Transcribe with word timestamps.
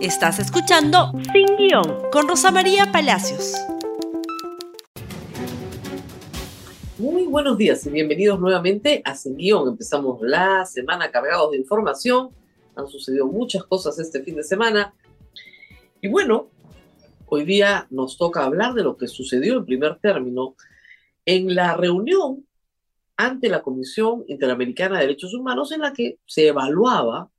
Estás 0.00 0.38
escuchando 0.38 1.10
Sin 1.32 1.56
Guión 1.56 2.08
con 2.12 2.28
Rosa 2.28 2.52
María 2.52 2.92
Palacios. 2.92 3.54
Muy 6.98 7.26
buenos 7.26 7.58
días 7.58 7.84
y 7.84 7.90
bienvenidos 7.90 8.38
nuevamente 8.38 9.02
a 9.04 9.16
Sin 9.16 9.36
Guión. 9.36 9.70
Empezamos 9.70 10.20
la 10.22 10.64
semana 10.66 11.10
cargados 11.10 11.50
de 11.50 11.56
información. 11.56 12.30
Han 12.76 12.86
sucedido 12.86 13.26
muchas 13.26 13.64
cosas 13.64 13.98
este 13.98 14.22
fin 14.22 14.36
de 14.36 14.44
semana. 14.44 14.94
Y 16.00 16.06
bueno, 16.06 16.48
hoy 17.26 17.44
día 17.44 17.88
nos 17.90 18.16
toca 18.16 18.44
hablar 18.44 18.74
de 18.74 18.84
lo 18.84 18.96
que 18.96 19.08
sucedió 19.08 19.56
en 19.56 19.66
primer 19.66 19.98
término 19.98 20.54
en 21.26 21.56
la 21.56 21.76
reunión 21.76 22.46
ante 23.16 23.48
la 23.48 23.62
Comisión 23.62 24.22
Interamericana 24.28 24.98
de 24.98 25.06
Derechos 25.08 25.34
Humanos 25.34 25.72
en 25.72 25.80
la 25.80 25.92
que 25.92 26.20
se 26.24 26.46
evaluaba 26.46 27.30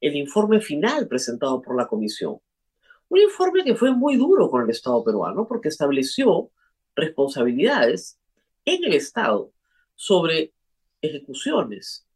el 0.00 0.16
informe 0.16 0.60
final 0.60 1.08
presentado 1.08 1.60
por 1.60 1.76
la 1.76 1.86
Comisión. 1.86 2.38
Un 3.08 3.20
informe 3.20 3.64
que 3.64 3.74
fue 3.74 3.92
muy 3.92 4.16
duro 4.16 4.50
con 4.50 4.62
el 4.62 4.70
Estado 4.70 5.02
peruano 5.02 5.46
porque 5.46 5.68
estableció 5.68 6.50
responsabilidades 6.94 8.18
en 8.64 8.84
el 8.84 8.94
Estado 8.94 9.50
sobre 9.94 10.52
ejecuciones 11.00 12.06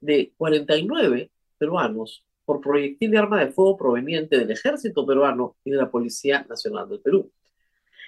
de 0.00 0.32
49 0.36 1.30
peruanos 1.58 2.24
por 2.44 2.60
proyectil 2.60 3.10
de 3.10 3.18
arma 3.18 3.44
de 3.44 3.52
fuego 3.52 3.76
proveniente 3.76 4.38
del 4.38 4.50
ejército 4.50 5.06
peruano 5.06 5.56
y 5.62 5.70
de 5.70 5.76
la 5.76 5.90
Policía 5.90 6.44
Nacional 6.48 6.88
del 6.88 7.00
Perú. 7.00 7.30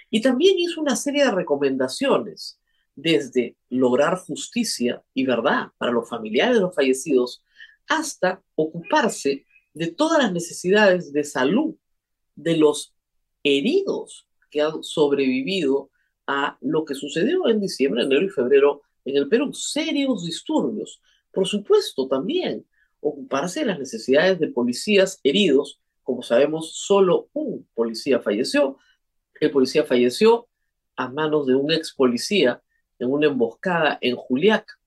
Y 0.09 0.21
también 0.21 0.57
hizo 0.57 0.81
una 0.81 0.95
serie 0.95 1.25
de 1.25 1.31
recomendaciones, 1.31 2.59
desde 2.95 3.55
lograr 3.69 4.17
justicia 4.17 5.03
y 5.13 5.25
verdad 5.25 5.69
para 5.77 5.91
los 5.91 6.07
familiares 6.07 6.55
de 6.55 6.61
los 6.61 6.75
fallecidos 6.75 7.43
hasta 7.87 8.41
ocuparse 8.55 9.45
de 9.73 9.87
todas 9.87 10.21
las 10.21 10.31
necesidades 10.31 11.11
de 11.11 11.23
salud 11.23 11.75
de 12.35 12.57
los 12.57 12.93
heridos 13.43 14.27
que 14.49 14.61
han 14.61 14.83
sobrevivido 14.83 15.89
a 16.27 16.57
lo 16.61 16.85
que 16.85 16.95
sucedió 16.95 17.47
en 17.49 17.59
diciembre, 17.59 18.03
enero 18.03 18.25
y 18.25 18.29
febrero 18.29 18.81
en 19.05 19.17
el 19.17 19.27
Perú. 19.27 19.53
Serios 19.53 20.25
disturbios. 20.25 21.01
Por 21.31 21.47
supuesto, 21.47 22.07
también 22.07 22.65
ocuparse 23.01 23.61
de 23.61 23.65
las 23.65 23.79
necesidades 23.79 24.39
de 24.39 24.47
policías 24.47 25.19
heridos. 25.23 25.81
Como 26.03 26.21
sabemos, 26.21 26.73
solo 26.75 27.29
un 27.33 27.67
policía 27.73 28.19
falleció. 28.19 28.77
El 29.39 29.51
policía 29.51 29.83
falleció 29.83 30.47
a 30.95 31.09
manos 31.09 31.47
de 31.47 31.55
un 31.55 31.71
ex 31.71 31.93
policía 31.93 32.61
en 32.99 33.11
una 33.11 33.27
emboscada 33.27 33.97
en 34.01 34.15
Juliaca. 34.15 34.79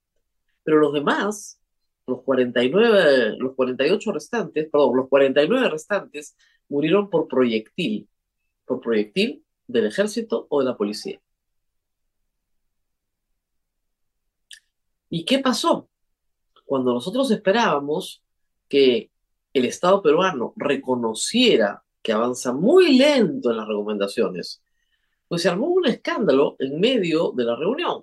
Pero 0.63 0.79
los 0.79 0.95
demás 0.95 1.61
los 2.07 2.23
49, 2.23 3.37
los 3.39 3.55
48 3.55 4.13
restantes, 4.13 4.69
perdón, 4.71 4.97
los 4.97 5.09
49 5.09 5.69
restantes 5.69 6.37
murieron 6.69 7.11
por 7.11 7.29
proyectil, 7.29 8.09
por 8.65 8.81
proyectil 8.81 9.45
del 9.67 9.87
ejército 9.87 10.47
o 10.49 10.61
de 10.61 10.67
la 10.67 10.77
policía. 10.77 11.21
¿Y 15.11 15.25
qué 15.25 15.39
pasó? 15.39 15.89
Cuando 16.65 16.93
nosotros 16.93 17.31
esperábamos 17.31 18.23
que 18.69 19.11
el 19.53 19.65
Estado 19.65 20.03
peruano 20.03 20.53
reconociera 20.57 21.83
que 22.03 22.13
avanza 22.13 22.53
muy 22.53 22.99
lento 22.99 23.51
en 23.51 23.57
las 23.57 23.67
recomendaciones, 23.67 24.63
pues 25.29 25.43
se 25.43 25.49
armó 25.49 25.67
un 25.67 25.87
escándalo 25.87 26.57
en 26.59 26.79
medio 26.79 27.33
de 27.33 27.45
la 27.45 27.57
reunión. 27.57 28.03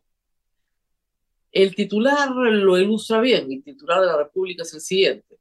El 1.54 1.76
titular 1.76 2.32
lo 2.32 2.80
ilustra 2.80 3.22
bien, 3.22 3.52
el 3.52 3.64
titular 3.64 4.02
de 4.02 4.08
la 4.08 4.18
República 4.18 4.64
es 4.64 4.74
el 4.74 4.82
siguiente. 4.82 5.38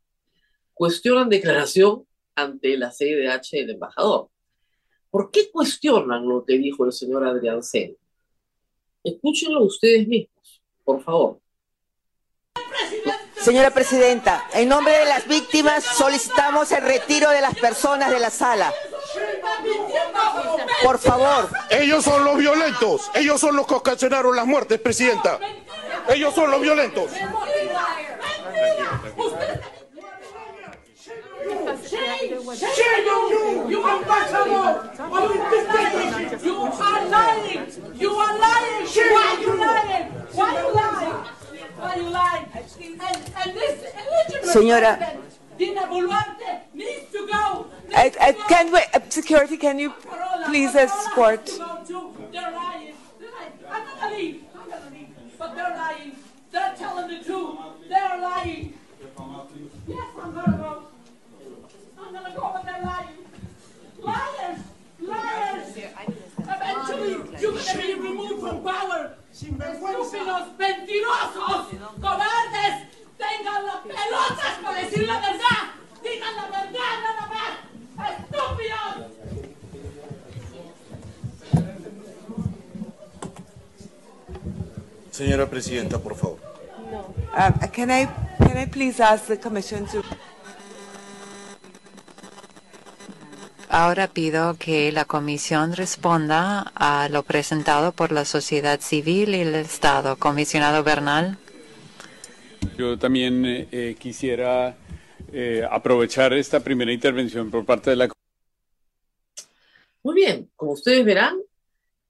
Cuestionan 0.75 1.31
declaración 1.31 2.07
ante 2.35 2.77
la 2.77 2.93
CIDH 2.93 3.53
del 3.53 3.71
embajador. 3.71 4.29
¿Por 5.11 5.31
qué 5.31 5.51
cuestionan 5.51 6.29
lo 6.29 6.45
que 6.45 6.59
dijo 6.59 6.85
el 6.85 6.93
señor 6.93 7.27
Adrián 7.27 7.63
Sen? 7.63 7.97
Escúchenlo 9.03 9.65
ustedes 9.65 10.07
mismos, 10.07 10.63
por 10.85 11.03
favor. 11.03 11.41
Señora 13.37 13.71
Presidenta, 13.71 14.47
en 14.53 14.69
nombre 14.69 14.93
de 14.93 15.07
las 15.07 15.27
víctimas 15.27 15.83
solicitamos 15.83 16.71
el 16.73 16.83
retiro 16.83 17.31
de 17.31 17.41
las 17.41 17.59
personas 17.59 18.11
de 18.11 18.21
la 18.21 18.31
sala. 18.31 18.73
Por 20.83 20.99
favor. 20.99 21.49
Ellos 21.71 22.05
son 22.05 22.25
los 22.25 22.37
violentos, 22.37 23.11
ellos 23.15 23.41
son 23.41 23.57
los 23.57 23.67
que 23.67 23.75
ocasionaron 23.75 24.37
las 24.37 24.47
muertes, 24.47 24.79
Presidenta. 24.79 25.41
Ellos 26.09 26.35
son 26.35 26.51
los 26.51 26.61
violentos. 26.61 27.11
Are 36.85 37.13
Señora. 44.45 44.99
Dina 45.59 45.87
Boluarte 45.87 46.63
needs 46.75 47.11
to 47.13 47.27
go. 47.27 47.67
I, 47.95 48.11
I, 48.21 48.33
can 48.49 48.73
we, 48.73 48.81
uh, 48.95 49.01
security, 49.09 49.57
can 49.57 49.79
you 49.79 49.93
please 50.47 50.75
escort? 50.75 51.51
Mentirosos, 71.03 71.67
cobardes, 72.01 72.87
tengan 73.19 73.67
las 73.67 73.77
pelotas 73.77 74.59
para 74.63 74.79
decir 74.79 75.07
la 75.07 75.21
verdad. 75.21 75.73
Digan 76.03 76.37
la 76.37 76.43
verdad 76.43 76.93
nada 77.03 77.27
más. 77.29 78.11
Estúpidos. 78.11 79.13
Señora 85.11 85.47
Presidenta, 85.49 85.99
por 85.99 86.17
favor. 86.17 86.39
No. 86.91 87.15
Uh, 87.35 87.69
can 87.73 87.91
I, 87.91 88.09
can 88.39 88.59
I 88.59 88.67
please 88.67 89.01
ask 89.01 89.27
the 89.27 89.37
Commission 89.37 89.87
to... 89.87 90.03
Ahora 93.75 94.07
pido 94.07 94.59
que 94.59 94.93
la 94.93 95.07
Comisión 95.07 95.73
responda 95.73 96.61
a 96.75 97.09
lo 97.09 97.23
presentado 97.23 97.93
por 97.93 98.13
la 98.13 98.27
sociedad 98.27 98.79
civil 98.83 99.35
y 99.35 99.41
el 99.41 99.55
Estado. 99.55 100.17
Comisionado 100.17 100.85
Bernal. 100.85 101.39
Yo 102.77 102.99
también 102.99 103.47
eh, 103.47 103.69
eh, 103.73 103.97
quisiera 103.99 104.77
eh, 105.33 105.67
aprovechar 105.71 106.35
esta 106.35 106.61
primera 106.61 106.93
intervención 106.93 107.51
por 107.51 107.65
parte 107.65 107.89
de 107.89 107.97
la. 107.97 108.09
Muy 110.03 110.17
bien, 110.17 110.51
como 110.55 110.73
ustedes 110.73 111.03
verán, 111.03 111.39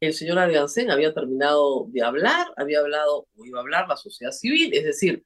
el 0.00 0.14
señor 0.14 0.40
Argancén 0.40 0.90
había 0.90 1.14
terminado 1.14 1.86
de 1.90 2.02
hablar, 2.02 2.48
había 2.56 2.80
hablado 2.80 3.28
o 3.36 3.44
iba 3.44 3.60
a 3.60 3.62
hablar 3.62 3.86
la 3.86 3.96
sociedad 3.96 4.32
civil, 4.32 4.74
es 4.74 4.82
decir, 4.82 5.22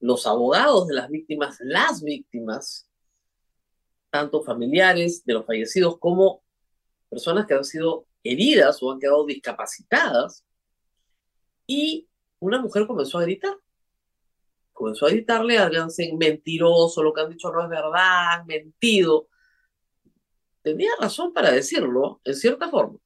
los 0.00 0.26
abogados 0.26 0.88
de 0.88 0.94
las 0.94 1.08
víctimas, 1.08 1.58
las 1.60 2.02
víctimas, 2.02 2.88
tanto 4.10 4.42
familiares 4.42 5.24
de 5.24 5.34
los 5.34 5.46
fallecidos 5.46 5.98
como 5.98 6.42
personas 7.08 7.46
que 7.46 7.54
han 7.54 7.64
sido 7.64 8.06
heridas 8.22 8.82
o 8.82 8.92
han 8.92 8.98
quedado 8.98 9.26
discapacitadas. 9.26 10.44
Y 11.66 12.08
una 12.38 12.60
mujer 12.60 12.86
comenzó 12.86 13.18
a 13.18 13.22
gritar. 13.22 13.56
Comenzó 14.72 15.06
a 15.06 15.10
gritarle 15.10 15.58
a 15.58 15.64
Argancén, 15.64 16.18
mentiroso, 16.18 17.02
lo 17.02 17.12
que 17.12 17.22
han 17.22 17.30
dicho 17.30 17.50
no 17.50 17.62
es 17.62 17.68
verdad, 17.68 18.44
mentido. 18.46 19.28
Tenía 20.62 20.90
razón 21.00 21.32
para 21.32 21.50
decirlo, 21.50 22.20
en 22.24 22.34
cierta 22.34 22.68
forma 22.68 22.98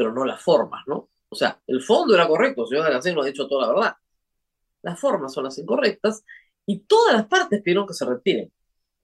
pero 0.00 0.14
no 0.14 0.24
las 0.24 0.40
formas, 0.40 0.82
¿no? 0.86 1.10
O 1.28 1.34
sea, 1.36 1.60
el 1.66 1.82
fondo 1.82 2.14
era 2.14 2.26
correcto, 2.26 2.62
el 2.62 2.68
señor 2.68 2.86
Alacén 2.86 3.14
lo 3.14 3.20
ha 3.20 3.26
dicho 3.26 3.46
toda 3.46 3.66
la 3.66 3.74
verdad. 3.74 3.96
Las 4.80 4.98
formas 4.98 5.34
son 5.34 5.44
las 5.44 5.58
incorrectas 5.58 6.24
y 6.64 6.78
todas 6.78 7.12
las 7.14 7.26
partes 7.26 7.60
pidieron 7.60 7.86
que 7.86 7.92
se 7.92 8.06
retiren. 8.06 8.50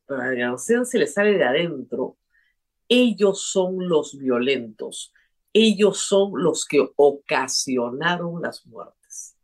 Pero 0.07 0.23
a 0.23 0.27
Alacén 0.27 0.87
se 0.87 0.99
le 0.99 1.07
sale 1.07 1.37
de 1.37 1.45
adentro. 1.45 2.17
Ellos 2.89 3.41
son 3.43 3.89
los 3.89 4.17
violentos. 4.17 5.13
Ellos 5.53 5.99
son 5.99 6.33
los 6.35 6.65
que 6.65 6.87
ocasionaron 6.97 8.43
las 8.43 8.67
muertes. 8.67 9.37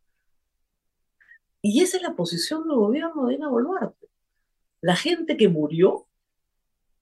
Y 1.60 1.82
esa 1.82 1.96
es 1.96 2.02
la 2.02 2.14
posición 2.14 2.66
del 2.66 2.76
gobierno 2.76 3.26
de 3.26 3.34
Ina 3.34 3.48
Boluarte. 3.48 4.08
La 4.80 4.96
gente 4.96 5.36
que 5.36 5.48
murió 5.48 6.06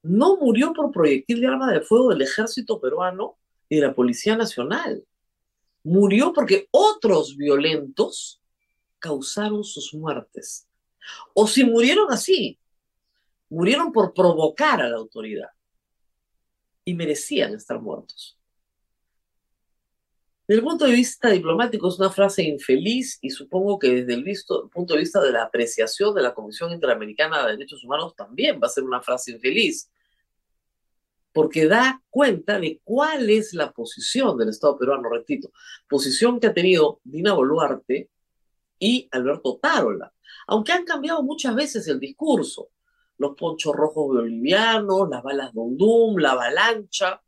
no 0.03 0.37
murió 0.37 0.73
por 0.73 0.91
proyectil 0.91 1.41
de 1.41 1.47
arma 1.47 1.71
de 1.71 1.81
fuego 1.81 2.09
del 2.09 2.21
ejército 2.21 2.79
peruano 2.79 3.37
y 3.69 3.77
de 3.77 3.87
la 3.87 3.95
Policía 3.95 4.35
Nacional. 4.35 5.03
Murió 5.83 6.31
porque 6.33 6.67
otros 6.71 7.35
violentos 7.35 8.41
causaron 8.99 9.63
sus 9.63 9.93
muertes. 9.93 10.67
O 11.33 11.47
si 11.47 11.63
murieron 11.63 12.11
así, 12.11 12.59
murieron 13.51 13.91
por 13.91 14.13
provocar 14.13 14.81
a 14.81 14.89
la 14.89 14.97
autoridad. 14.97 15.49
y 16.83 16.95
merecían 16.95 17.53
estar 17.53 17.79
muertos. 17.79 18.39
Desde 20.47 20.61
el 20.61 20.65
punto 20.65 20.85
de 20.85 20.93
vista 20.93 21.29
diplomático 21.29 21.87
es 21.87 21.99
una 21.99 22.09
frase 22.09 22.41
infeliz 22.41 23.19
y 23.21 23.29
supongo 23.29 23.77
que 23.77 24.03
desde 24.03 24.15
el 24.15 24.25
punto 24.71 24.95
de 24.95 25.01
vista 25.01 25.21
de 25.21 25.31
la 25.31 25.43
apreciación 25.43 26.15
de 26.15 26.23
la 26.23 26.33
Comisión 26.33 26.71
Interamericana 26.71 27.45
de 27.45 27.51
Derechos 27.51 27.83
Humanos 27.83 28.15
también 28.15 28.59
va 28.59 28.65
a 28.65 28.71
ser 28.71 28.83
una 28.83 28.99
frase 28.99 29.31
infeliz, 29.31 29.91
porque 31.31 31.67
da 31.67 32.01
cuenta 32.09 32.59
de 32.59 32.81
cuál 32.83 33.29
es 33.29 33.53
la 33.53 33.71
posición 33.71 34.35
del 34.37 34.49
Estado 34.49 34.79
peruano, 34.79 35.07
repito, 35.07 35.51
posición 35.87 36.39
que 36.39 36.47
ha 36.47 36.53
tenido 36.53 36.99
Dina 37.03 37.33
Boluarte 37.33 38.09
y 38.79 39.07
Alberto 39.11 39.59
Tarola, 39.61 40.11
aunque 40.47 40.71
han 40.71 40.83
cambiado 40.83 41.21
muchas 41.21 41.53
veces 41.53 41.87
el 41.87 41.99
discurso, 41.99 42.69
los 43.21 43.35
ponchos 43.35 43.75
rojos 43.75 44.07
bolivianos, 44.07 45.07
las 45.09 45.21
balas 45.21 45.53
Dundum, 45.53 46.17
la 46.17 46.31
avalancha, 46.31 47.21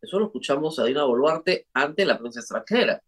eso 0.00 0.18
lo 0.18 0.26
escuchamos 0.26 0.78
a 0.78 0.84
Dina 0.84 1.04
Boluarte 1.04 1.68
ante 1.74 2.06
la 2.06 2.18
prensa 2.18 2.40
extranjera. 2.40 3.02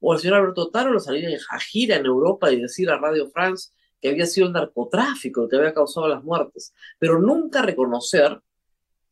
O 0.00 0.14
el 0.14 0.20
señor 0.20 0.36
Alberto 0.36 0.70
Tarola 0.70 1.00
salir 1.00 1.36
a 1.50 1.58
gira 1.58 1.96
en 1.96 2.06
Europa 2.06 2.52
y 2.52 2.60
decir 2.60 2.88
a 2.88 2.98
Radio 2.98 3.28
France 3.30 3.72
que 4.00 4.10
había 4.10 4.26
sido 4.26 4.46
el 4.46 4.52
narcotráfico 4.52 5.42
el 5.42 5.50
que 5.50 5.56
había 5.56 5.74
causado 5.74 6.06
las 6.06 6.22
muertes, 6.22 6.72
pero 7.00 7.18
nunca 7.18 7.62
reconocer 7.62 8.40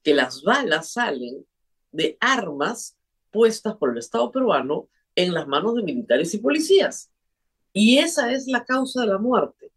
que 0.04 0.14
las 0.14 0.44
balas 0.44 0.92
salen 0.92 1.44
de 1.90 2.16
armas 2.20 2.96
puestas 3.32 3.75
por 3.75 3.90
el 3.90 3.99
Estado 3.99 4.31
peruano 4.31 4.88
en 5.16 5.34
las 5.34 5.49
manos 5.49 5.75
de 5.75 5.82
militares 5.82 6.32
y 6.34 6.38
policías. 6.38 7.10
Y 7.72 7.99
esa 7.99 8.32
es 8.32 8.46
la 8.46 8.64
causa 8.64 9.00
de 9.00 9.08
la 9.08 9.19
muerte. 9.19 9.72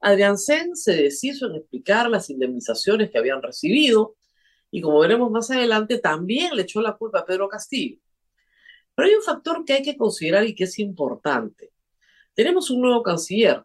Adrián 0.00 0.38
Sen 0.38 0.76
se 0.76 0.94
deshizo 0.94 1.46
en 1.46 1.56
explicar 1.56 2.08
las 2.10 2.30
indemnizaciones 2.30 3.10
que 3.10 3.18
habían 3.18 3.42
recibido 3.42 4.16
y 4.70 4.80
como 4.80 5.00
veremos 5.00 5.30
más 5.30 5.50
adelante 5.50 5.98
también 5.98 6.54
le 6.54 6.62
echó 6.62 6.80
la 6.80 6.96
culpa 6.96 7.20
a 7.20 7.24
Pedro 7.24 7.48
Castillo. 7.48 7.98
Pero 8.94 9.08
hay 9.08 9.14
un 9.14 9.22
factor 9.22 9.64
que 9.64 9.74
hay 9.74 9.82
que 9.82 9.96
considerar 9.96 10.46
y 10.46 10.54
que 10.54 10.64
es 10.64 10.78
importante. 10.78 11.72
Tenemos 12.34 12.70
un 12.70 12.82
nuevo 12.82 13.02
canciller, 13.02 13.64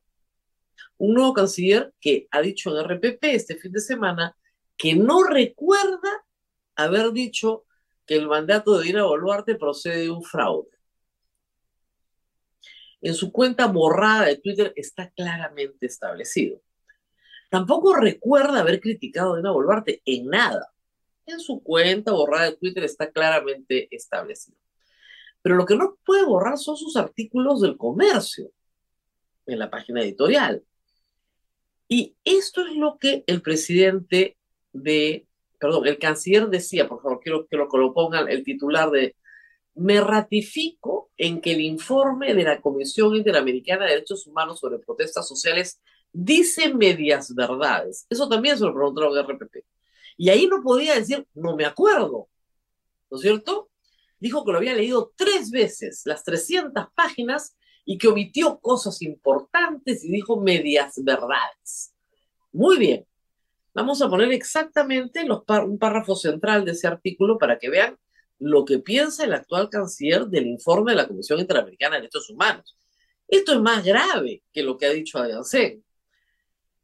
un 0.98 1.13
nuevo 1.13 1.33
canciller 1.33 1.94
que 2.00 2.28
ha 2.31 2.42
dicho 2.42 2.69
en 2.69 2.86
RPP 2.86 3.24
este 3.24 3.56
fin 3.56 3.72
de 3.72 3.81
semana 3.81 4.36
que 4.78 4.95
no 4.95 5.24
recuerda 5.24 6.25
haber 6.75 7.12
dicho 7.12 7.66
que 8.06 8.16
el 8.16 8.28
mandato 8.28 8.78
de 8.78 8.86
Dina 8.86 9.04
Boluarte 9.04 9.56
procede 9.56 10.04
de 10.04 10.10
un 10.10 10.24
fraude. 10.24 10.69
En 13.01 13.15
su 13.15 13.31
cuenta 13.31 13.68
borrada 13.68 14.25
de 14.25 14.38
Twitter 14.38 14.74
está 14.75 15.09
claramente 15.09 15.86
establecido. 15.86 16.62
Tampoco 17.50 17.95
recuerda 17.95 18.59
haber 18.59 18.80
criticado 18.80 19.33
a 19.33 19.38
Dina 19.38 19.51
Boluarte 19.51 20.01
en 20.06 20.27
nada. 20.27 20.71
En 21.25 21.39
su 21.39 21.62
cuenta 21.62 22.12
borrada 22.12 22.45
de 22.45 22.57
Twitter 22.57 22.83
está 22.83 23.12
claramente 23.12 23.88
establecido. 23.92 24.57
Pero 25.42 25.56
lo 25.56 25.65
que 25.65 25.75
no 25.75 25.98
puede 26.06 26.24
borrar 26.24 26.57
son 26.57 26.77
sus 26.77 26.95
artículos 26.95 27.62
del 27.62 27.77
comercio 27.77 28.51
en 29.45 29.59
la 29.59 29.69
página 29.69 30.01
editorial. 30.01 30.63
Y 31.88 32.15
esto 32.24 32.65
es 32.65 32.75
lo 32.75 32.97
que 33.00 33.24
el 33.27 33.42
presidente 33.42 34.38
de, 34.71 35.27
perdón, 35.59 35.88
el 35.88 36.00
canciller 36.00 36.47
decía, 36.47 36.88
por 36.88 37.01
favor, 37.01 37.19
quiero 37.19 37.47
que 37.47 37.57
lo, 37.57 37.94
pongan 37.94 38.30
el 38.30 38.44
titular 38.44 38.89
de, 38.92 39.15
me 39.75 40.01
ratifico 40.01 41.12
en 41.18 41.41
que 41.41 41.53
el 41.53 41.62
informe 41.62 42.33
de 42.33 42.44
la 42.44 42.62
Comisión 42.62 43.15
Interamericana 43.15 43.85
de 43.85 43.91
Derechos 43.91 44.27
Humanos 44.27 44.59
sobre 44.59 44.79
protestas 44.79 45.27
sociales 45.27 45.81
dice 46.12 46.73
medias 46.73 47.33
verdades. 47.33 48.06
Eso 48.09 48.27
también 48.27 48.57
se 48.57 48.65
lo 48.65 48.73
preguntaron 48.73 49.18
en 49.18 49.25
RPP. 49.25 49.65
Y 50.18 50.29
ahí 50.29 50.47
no 50.47 50.62
podía 50.62 50.95
decir, 50.95 51.25
no 51.33 51.56
me 51.56 51.65
acuerdo, 51.65 52.27
¿no 53.09 53.18
es 53.18 53.21
cierto? 53.21 53.69
Dijo 54.19 54.45
que 54.45 54.51
lo 54.51 54.57
había 54.57 54.73
leído 54.73 55.13
tres 55.15 55.50
veces, 55.50 56.01
las 56.06 56.23
300 56.23 56.88
páginas, 56.94 57.56
y 57.83 57.97
que 57.97 58.07
omitió 58.07 58.59
cosas 58.59 59.01
importantes 59.01 60.03
y 60.03 60.12
dijo 60.12 60.39
medias 60.39 61.03
verdades. 61.03 61.94
Muy 62.51 62.77
bien. 62.77 63.07
Vamos 63.73 64.01
a 64.01 64.09
poner 64.09 64.31
exactamente 64.31 65.25
un 65.25 65.79
párrafo 65.79 66.15
central 66.15 66.65
de 66.65 66.73
ese 66.73 66.88
artículo 66.88 67.39
para 67.39 67.57
que 67.57 67.69
vean 67.69 67.97
lo 68.41 68.65
que 68.65 68.79
piensa 68.79 69.23
el 69.23 69.33
actual 69.33 69.69
canciller 69.69 70.25
del 70.25 70.47
informe 70.47 70.91
de 70.91 70.97
la 70.97 71.07
Comisión 71.07 71.39
Interamericana 71.39 71.95
de 71.95 72.01
Derechos 72.01 72.29
Humanos. 72.31 72.75
Esto 73.27 73.53
es 73.53 73.61
más 73.61 73.85
grave 73.85 74.43
que 74.51 74.63
lo 74.63 74.77
que 74.77 74.88
ha 74.88 74.89
dicho 74.89 75.19
Sen. 75.43 75.85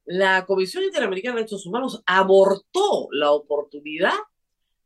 La 0.06 0.45
Comisión 0.45 0.83
Interamericana 0.83 1.36
de 1.36 1.42
Derechos 1.42 1.65
Humanos 1.65 2.04
abortó 2.06 3.07
la 3.12 3.31
oportunidad 3.31 4.13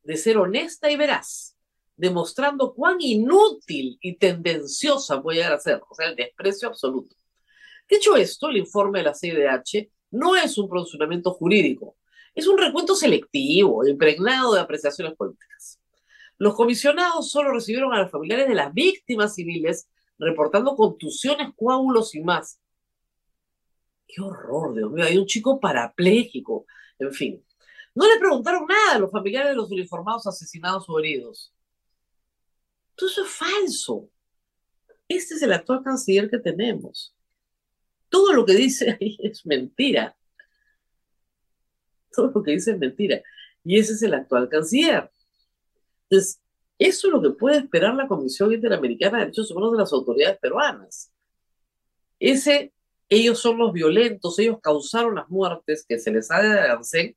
de 0.02 0.16
ser 0.16 0.38
honesta 0.38 0.90
y 0.90 0.96
veraz, 0.96 1.58
demostrando 1.98 2.74
cuán 2.74 3.02
inútil 3.02 3.98
y 4.02 4.16
tendenciosa 4.16 5.22
puede 5.22 5.40
llegar 5.40 5.54
a 5.54 5.60
ser, 5.60 5.82
o 5.88 5.94
sea, 5.94 6.08
el 6.08 6.16
desprecio 6.16 6.70
absoluto. 6.70 7.18
Dicho 7.88 8.16
esto, 8.16 8.48
el 8.48 8.58
informe 8.58 9.00
de 9.00 9.06
la 9.06 9.14
CIDH 9.14 9.92
no 10.12 10.38
es 10.38 10.58
un 10.58 10.70
pronunciamiento 10.70 11.34
jurídico, 11.34 11.98
es 12.34 12.48
un 12.48 12.58
recuento 12.58 12.96
selectivo, 12.96 13.86
impregnado 13.86 14.54
de 14.54 14.62
apreciaciones 14.62 15.16
políticas. 15.16 15.81
Los 16.42 16.56
comisionados 16.56 17.30
solo 17.30 17.52
recibieron 17.52 17.94
a 17.94 18.02
los 18.02 18.10
familiares 18.10 18.48
de 18.48 18.56
las 18.56 18.74
víctimas 18.74 19.36
civiles 19.36 19.88
reportando 20.18 20.76
contusiones, 20.76 21.50
coágulos 21.56 22.16
y 22.16 22.22
más. 22.22 22.60
Qué 24.08 24.24
horror, 24.24 24.74
Dios 24.74 24.92
mío, 24.92 25.06
hay 25.06 25.20
un 25.20 25.28
chico 25.28 25.60
parapléjico, 25.60 26.66
en 26.98 27.14
fin. 27.14 27.46
No 27.94 28.12
le 28.12 28.20
preguntaron 28.20 28.66
nada 28.66 28.96
a 28.96 28.98
los 28.98 29.12
familiares 29.12 29.50
de 29.50 29.56
los 29.56 29.70
uniformados 29.70 30.26
asesinados 30.26 30.90
o 30.90 30.98
heridos. 30.98 31.54
Todo 32.96 33.08
eso 33.08 33.24
es 33.24 33.30
falso. 33.30 34.10
Este 35.08 35.36
es 35.36 35.44
el 35.44 35.54
actual 35.54 35.84
canciller 35.84 36.28
que 36.28 36.40
tenemos. 36.40 37.16
Todo 38.10 38.34
lo 38.34 38.48
que 38.48 38.54
dice 38.54 38.98
ahí 39.00 39.16
es 39.22 39.46
mentira. 39.46 40.18
Todo 42.12 42.32
lo 42.34 42.42
que 42.42 42.54
dice 42.54 42.72
es 42.72 42.80
mentira. 42.80 43.22
Y 43.64 43.78
ese 43.78 43.94
es 43.94 44.02
el 44.02 44.16
actual 44.16 44.50
canciller. 44.50 45.12
Entonces, 46.12 46.42
eso 46.78 47.08
es 47.08 47.14
lo 47.14 47.22
que 47.22 47.30
puede 47.30 47.60
esperar 47.60 47.96
la 47.96 48.08
Comisión 48.08 48.52
Interamericana 48.52 49.20
de 49.20 49.26
Derechos 49.26 49.50
Humanos 49.50 49.72
de 49.72 49.78
las 49.78 49.94
autoridades 49.94 50.38
peruanas. 50.40 51.12
Ese, 52.20 52.74
ellos 53.08 53.40
son 53.40 53.58
los 53.58 53.72
violentos, 53.72 54.38
ellos 54.38 54.60
causaron 54.62 55.16
las 55.16 55.30
muertes 55.30 55.86
que 55.88 55.98
se 56.00 56.12
les 56.12 56.30
ha 56.30 56.42
de 56.42 56.60
hacer 56.60 57.16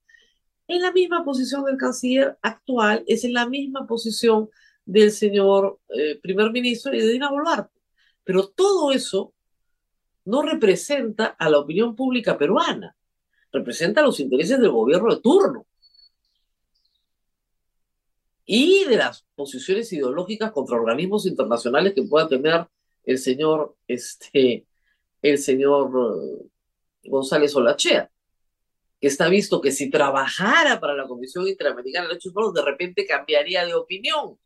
en 0.69 0.81
la 0.81 0.93
misma 0.93 1.25
posición 1.25 1.65
del 1.65 1.77
canciller 1.77 2.39
actual, 2.41 3.05
es 3.07 3.25
en 3.25 3.35
la 3.35 3.47
misma 3.47 3.87
posición 3.87 4.49
del 4.87 5.11
señor 5.11 5.81
eh, 5.89 6.19
primer 6.23 6.53
ministro 6.53 6.95
y 6.95 7.01
de 7.01 7.09
Dina 7.09 7.31
Boluarte. 7.31 7.81
Pero 8.23 8.49
todo 8.49 8.93
eso 8.93 9.35
no 10.25 10.43
representa 10.43 11.27
a 11.27 11.51
la 11.51 11.59
opinión 11.59 11.97
pública 11.97 12.39
peruana, 12.39 12.97
representa 13.53 14.03
los 14.03 14.21
intereses 14.21 14.59
del 14.59 14.71
gobierno 14.71 15.15
de 15.15 15.21
turno 15.21 15.67
y 18.47 18.85
de 18.85 18.97
las 18.97 19.27
posiciones 19.35 19.93
ideológicas 19.93 20.53
contra 20.53 20.77
organismos 20.77 21.27
internacionales 21.27 21.95
que 21.95 22.03
pueda 22.03 22.29
tener 22.29 22.67
el 23.05 23.19
señor, 23.19 23.77
este, 23.89 24.67
el 25.23 25.39
señor 25.39 25.91
eh, 25.91 26.47
González 27.05 27.55
Olachea, 27.57 28.11
que 29.01 29.09
está 29.09 29.29
visto 29.29 29.61
que 29.61 29.73
si 29.73 29.91
trabajara 29.91 30.81
para 30.81 30.95
la 30.95 31.07
Comisión 31.07 31.47
Interamericana 31.47 32.05
de 32.05 32.09
Derechos 32.09 32.33
Humanos, 32.33 32.55
de 32.55 32.63
repente 32.63 33.07
cambiaría 33.07 33.65
de 33.65 33.75
opinión, 33.75 34.39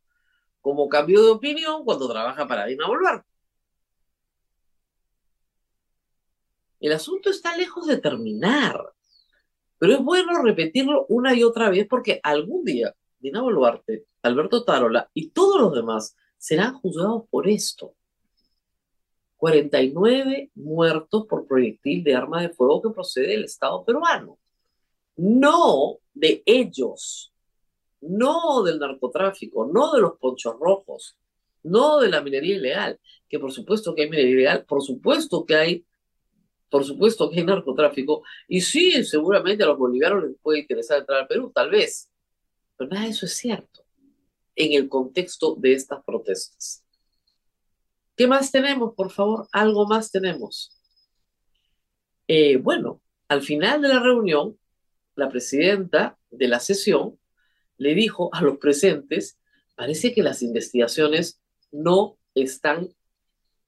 como 0.60 0.88
cambió 0.88 1.22
de 1.22 1.30
opinión 1.30 1.84
cuando 1.84 2.08
trabaja 2.08 2.46
para 2.46 2.66
Dina 2.66 2.86
Boluarte. 2.86 3.28
El 6.80 6.92
asunto 6.92 7.30
está 7.30 7.56
lejos 7.56 7.86
de 7.86 7.98
terminar, 7.98 8.92
pero 9.78 9.94
es 9.94 10.00
bueno 10.00 10.42
repetirlo 10.42 11.06
una 11.08 11.34
y 11.34 11.42
otra 11.42 11.70
vez 11.70 11.86
porque 11.88 12.20
algún 12.22 12.64
día 12.64 12.94
Dina 13.18 13.42
Boluarte, 13.42 14.06
Alberto 14.22 14.64
Tarola 14.64 15.10
y 15.14 15.30
todos 15.30 15.60
los 15.60 15.74
demás 15.74 16.16
serán 16.36 16.74
juzgados 16.74 17.24
por 17.30 17.48
esto. 17.48 17.94
49 19.36 20.50
muertos 20.56 21.26
por 21.26 21.46
proyectil 21.46 22.02
de 22.02 22.14
arma 22.14 22.42
de 22.42 22.50
fuego 22.50 22.82
que 22.82 22.90
procede 22.90 23.28
del 23.28 23.44
Estado 23.44 23.84
peruano. 23.84 24.38
No 25.16 25.98
de 26.14 26.42
ellos, 26.44 27.32
no 28.00 28.62
del 28.62 28.78
narcotráfico, 28.78 29.68
no 29.72 29.92
de 29.92 30.00
los 30.00 30.18
ponchos 30.18 30.56
rojos, 30.58 31.16
no 31.62 32.00
de 32.00 32.08
la 32.08 32.20
minería 32.20 32.56
ilegal, 32.56 33.00
que 33.28 33.38
por 33.38 33.52
supuesto 33.52 33.94
que 33.94 34.02
hay 34.02 34.10
minería 34.10 34.32
ilegal, 34.32 34.64
por 34.64 34.82
supuesto 34.82 35.44
que 35.44 35.54
hay 35.54 35.84
por 36.70 36.84
supuesto 36.84 37.30
que 37.30 37.40
hay 37.40 37.46
narcotráfico, 37.46 38.22
y 38.46 38.60
sí, 38.60 39.02
seguramente 39.02 39.64
a 39.64 39.68
los 39.68 39.78
bolivianos 39.78 40.24
les 40.24 40.36
puede 40.38 40.60
interesar 40.60 40.98
entrar 40.98 41.20
al 41.20 41.26
Perú, 41.26 41.50
tal 41.54 41.70
vez, 41.70 42.10
de 42.86 43.08
eso 43.08 43.26
es 43.26 43.36
cierto 43.36 43.84
en 44.54 44.72
el 44.72 44.88
contexto 44.88 45.54
de 45.54 45.72
estas 45.72 46.02
protestas. 46.04 46.84
¿Qué 48.16 48.26
más 48.26 48.50
tenemos, 48.50 48.94
por 48.94 49.12
favor? 49.12 49.48
Algo 49.52 49.86
más 49.86 50.10
tenemos. 50.10 50.76
Eh, 52.26 52.56
bueno, 52.56 53.00
al 53.28 53.42
final 53.42 53.80
de 53.80 53.88
la 53.88 54.00
reunión, 54.00 54.58
la 55.14 55.28
presidenta 55.28 56.18
de 56.30 56.48
la 56.48 56.58
sesión 56.58 57.18
le 57.76 57.94
dijo 57.94 58.30
a 58.34 58.42
los 58.42 58.58
presentes, 58.58 59.38
parece 59.76 60.12
que 60.12 60.24
las 60.24 60.42
investigaciones 60.42 61.40
no 61.70 62.18
están 62.34 62.88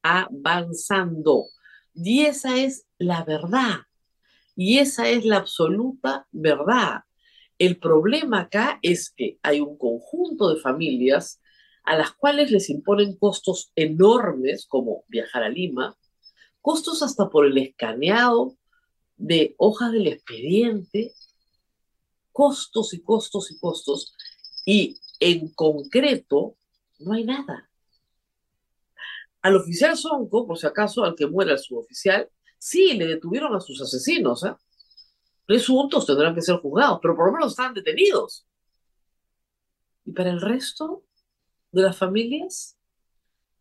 avanzando. 0.03 1.45
Y 1.95 2.23
esa 2.23 2.59
es 2.59 2.87
la 2.99 3.23
verdad. 3.23 3.83
Y 4.57 4.79
esa 4.79 5.09
es 5.09 5.25
la 5.25 5.37
absoluta 5.37 6.27
verdad. 6.33 7.05
El 7.61 7.77
problema 7.77 8.41
acá 8.41 8.79
es 8.81 9.11
que 9.11 9.39
hay 9.43 9.61
un 9.61 9.77
conjunto 9.77 10.49
de 10.49 10.63
familias 10.63 11.43
a 11.85 11.95
las 11.95 12.13
cuales 12.13 12.51
les 12.51 12.71
imponen 12.71 13.19
costos 13.19 13.71
enormes, 13.77 14.65
como 14.67 15.05
viajar 15.09 15.43
a 15.43 15.51
Lima, 15.51 15.95
costos 16.63 17.03
hasta 17.03 17.29
por 17.29 17.45
el 17.45 17.59
escaneado 17.59 18.57
de 19.19 19.55
hojas 19.59 19.93
del 19.93 20.07
expediente, 20.07 21.13
costos 22.33 22.95
y 22.95 23.03
costos 23.03 23.51
y 23.51 23.59
costos, 23.59 24.15
y 24.65 24.99
en 25.21 25.51
concreto 25.51 26.57
no 26.99 27.13
hay 27.13 27.25
nada. 27.25 27.69
Al 29.43 29.57
oficial 29.57 29.99
Sonco, 29.99 30.47
por 30.47 30.57
si 30.57 30.67
acaso, 30.67 31.05
al 31.05 31.15
que 31.15 31.27
muera 31.27 31.53
el 31.53 31.59
suboficial, 31.59 32.27
sí, 32.59 32.95
le 32.95 33.07
detuvieron 33.07 33.55
a 33.55 33.61
sus 33.61 33.83
asesinos. 33.83 34.45
¿eh? 34.45 34.55
Presuntos 35.51 36.07
tendrán 36.07 36.33
que 36.33 36.43
ser 36.43 36.59
juzgados, 36.59 37.01
pero 37.03 37.17
por 37.17 37.27
lo 37.27 37.33
menos 37.33 37.51
están 37.51 37.75
detenidos. 37.75 38.47
¿Y 40.05 40.13
para 40.13 40.31
el 40.31 40.41
resto 40.41 41.03
de 41.73 41.83
las 41.83 41.97
familias, 41.99 42.79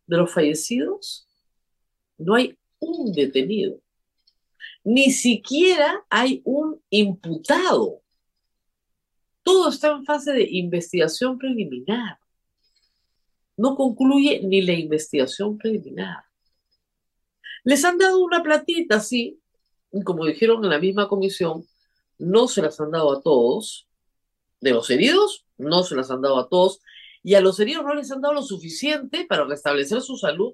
de 0.05 0.17
los 0.17 0.31
fallecidos, 0.31 1.27
no 2.19 2.35
hay 2.35 2.55
un 2.77 3.11
detenido. 3.11 3.81
Ni 4.83 5.09
siquiera 5.09 6.05
hay 6.11 6.43
un 6.45 6.79
imputado. 6.91 8.03
Todo 9.41 9.69
está 9.69 9.91
en 9.91 10.05
fase 10.05 10.33
de 10.33 10.47
investigación 10.47 11.39
preliminar 11.39 12.19
no 13.59 13.75
concluye 13.75 14.41
ni 14.41 14.61
la 14.61 14.71
investigación 14.71 15.57
preliminar. 15.57 16.23
Les 17.65 17.83
han 17.83 17.97
dado 17.97 18.23
una 18.23 18.41
platita, 18.41 19.01
sí, 19.01 19.41
como 20.05 20.25
dijeron 20.25 20.63
en 20.63 20.69
la 20.69 20.79
misma 20.79 21.09
comisión, 21.09 21.65
no 22.19 22.47
se 22.47 22.61
las 22.61 22.79
han 22.79 22.91
dado 22.91 23.11
a 23.11 23.21
todos. 23.21 23.87
De 24.61 24.71
los 24.71 24.89
heridos, 24.89 25.45
no 25.57 25.83
se 25.83 25.95
las 25.95 26.11
han 26.11 26.21
dado 26.21 26.37
a 26.37 26.49
todos. 26.49 26.81
Y 27.23 27.33
a 27.33 27.41
los 27.41 27.59
heridos 27.59 27.83
no 27.83 27.95
les 27.95 28.11
han 28.11 28.21
dado 28.21 28.35
lo 28.35 28.43
suficiente 28.43 29.25
para 29.25 29.45
restablecer 29.45 30.01
su 30.01 30.17
salud 30.17 30.53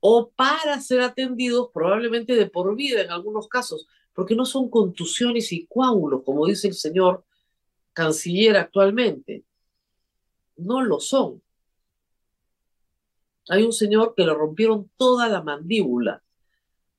o 0.00 0.30
para 0.30 0.80
ser 0.80 1.00
atendidos 1.00 1.70
probablemente 1.72 2.34
de 2.34 2.46
por 2.46 2.74
vida 2.74 3.02
en 3.02 3.10
algunos 3.10 3.48
casos, 3.48 3.86
porque 4.14 4.34
no 4.34 4.46
son 4.46 4.70
contusiones 4.70 5.52
y 5.52 5.66
coágulos, 5.66 6.22
como 6.24 6.46
dice 6.46 6.68
el 6.68 6.74
señor 6.74 7.24
canciller 7.92 8.56
actualmente. 8.56 9.44
No 10.56 10.82
lo 10.82 11.00
son. 11.00 11.42
Hay 13.48 13.62
un 13.62 13.72
señor 13.72 14.14
que 14.14 14.24
le 14.24 14.32
rompieron 14.32 14.90
toda 14.96 15.28
la 15.28 15.42
mandíbula 15.42 16.22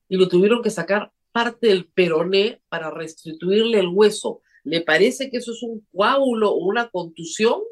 y 0.08 0.16
lo 0.16 0.28
tuvieron 0.28 0.62
que 0.62 0.70
sacar 0.70 1.12
parte 1.32 1.68
del 1.68 1.86
peroné 1.86 2.62
para 2.68 2.90
restituirle 2.90 3.80
el 3.80 3.88
hueso. 3.88 4.42
¿Le 4.64 4.82
parece 4.82 5.30
que 5.30 5.38
eso 5.38 5.52
es 5.52 5.62
un 5.62 5.86
coágulo 5.92 6.52
o 6.52 6.64
una 6.64 6.88
contusión? 6.88 7.62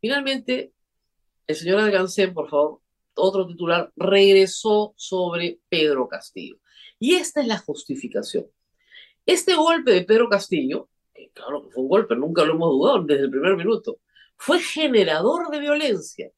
Finalmente, 0.00 0.72
el 1.46 1.56
señor 1.56 1.80
Algancén, 1.80 2.34
por 2.34 2.48
favor, 2.48 2.80
otro 3.14 3.46
titular, 3.46 3.92
regresó 3.96 4.94
sobre 4.96 5.60
Pedro 5.68 6.08
Castillo. 6.08 6.58
Y 6.98 7.14
esta 7.14 7.40
es 7.40 7.46
la 7.46 7.58
justificación. 7.58 8.46
Este 9.26 9.54
golpe 9.54 9.92
de 9.92 10.02
Pedro 10.02 10.28
Castillo, 10.28 10.88
que 11.12 11.30
claro 11.30 11.64
que 11.64 11.70
fue 11.70 11.82
un 11.82 11.88
golpe, 11.88 12.16
nunca 12.16 12.44
lo 12.44 12.54
hemos 12.54 12.70
dudado 12.70 13.02
desde 13.04 13.24
el 13.24 13.30
primer 13.30 13.56
minuto, 13.56 14.00
fue 14.36 14.60
generador 14.60 15.50
de 15.50 15.58
violencia. 15.58 16.32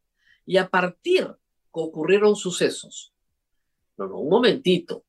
Y 0.47 0.57
a 0.57 0.69
partir 0.69 1.27
que 1.27 1.81
ocurrieron 1.81 2.35
sucesos. 2.35 3.13
No, 4.01 4.09
no, 4.09 4.19
un 4.19 4.31
momentito. 4.31 5.05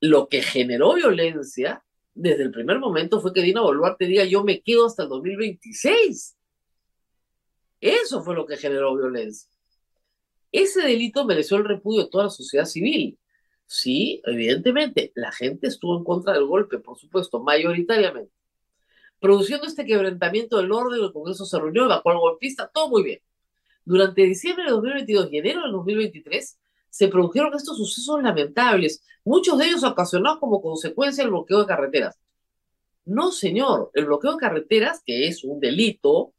Lo 0.00 0.28
que 0.28 0.42
generó 0.42 0.94
violencia 0.94 1.84
desde 2.14 2.44
el 2.44 2.50
primer 2.50 2.78
momento 2.78 3.20
fue 3.20 3.32
que 3.32 3.42
Dina 3.42 3.60
Boluarte 3.60 4.06
diga 4.06 4.24
yo 4.24 4.44
me 4.44 4.62
quedo 4.62 4.86
hasta 4.86 5.02
el 5.02 5.08
2026. 5.08 6.36
Eso 7.80 8.22
fue 8.22 8.34
lo 8.34 8.46
que 8.46 8.56
generó 8.56 8.94
violencia. 8.96 9.50
Ese 10.52 10.82
delito 10.82 11.24
mereció 11.24 11.56
el 11.56 11.64
repudio 11.64 12.04
de 12.04 12.10
toda 12.10 12.24
la 12.24 12.30
sociedad 12.30 12.66
civil. 12.66 13.18
Sí, 13.66 14.22
evidentemente, 14.26 15.12
la 15.16 15.32
gente 15.32 15.66
estuvo 15.66 15.96
en 15.98 16.04
contra 16.04 16.34
del 16.34 16.44
golpe, 16.44 16.78
por 16.78 16.96
supuesto, 16.98 17.42
mayoritariamente 17.42 18.32
produciendo 19.22 19.68
este 19.68 19.86
quebrantamiento 19.86 20.56
del 20.56 20.72
orden, 20.72 21.00
el 21.00 21.12
Congreso 21.12 21.46
se 21.46 21.56
reunió, 21.56 21.84
evacuó 21.84 22.10
al 22.10 22.18
golpista, 22.18 22.68
todo 22.74 22.88
muy 22.88 23.04
bien. 23.04 23.20
Durante 23.84 24.22
diciembre 24.22 24.64
de 24.64 24.72
2022 24.72 25.28
y 25.32 25.38
enero 25.38 25.62
de 25.62 25.70
2023 25.70 26.58
se 26.92 27.08
produjeron 27.08 27.54
estos 27.54 27.78
sucesos 27.78 28.22
lamentables, 28.22 29.02
muchos 29.24 29.58
de 29.58 29.66
ellos 29.66 29.82
ocasionados 29.82 30.38
como 30.38 30.60
consecuencia 30.60 31.24
del 31.24 31.30
bloqueo 31.30 31.60
de 31.60 31.66
carreteras. 31.66 32.18
No, 33.04 33.32
señor, 33.32 33.90
el 33.94 34.04
bloqueo 34.04 34.32
de 34.32 34.38
carreteras, 34.38 35.02
que 35.04 35.26
es 35.26 35.42
un 35.42 35.58
delito, 35.58 36.34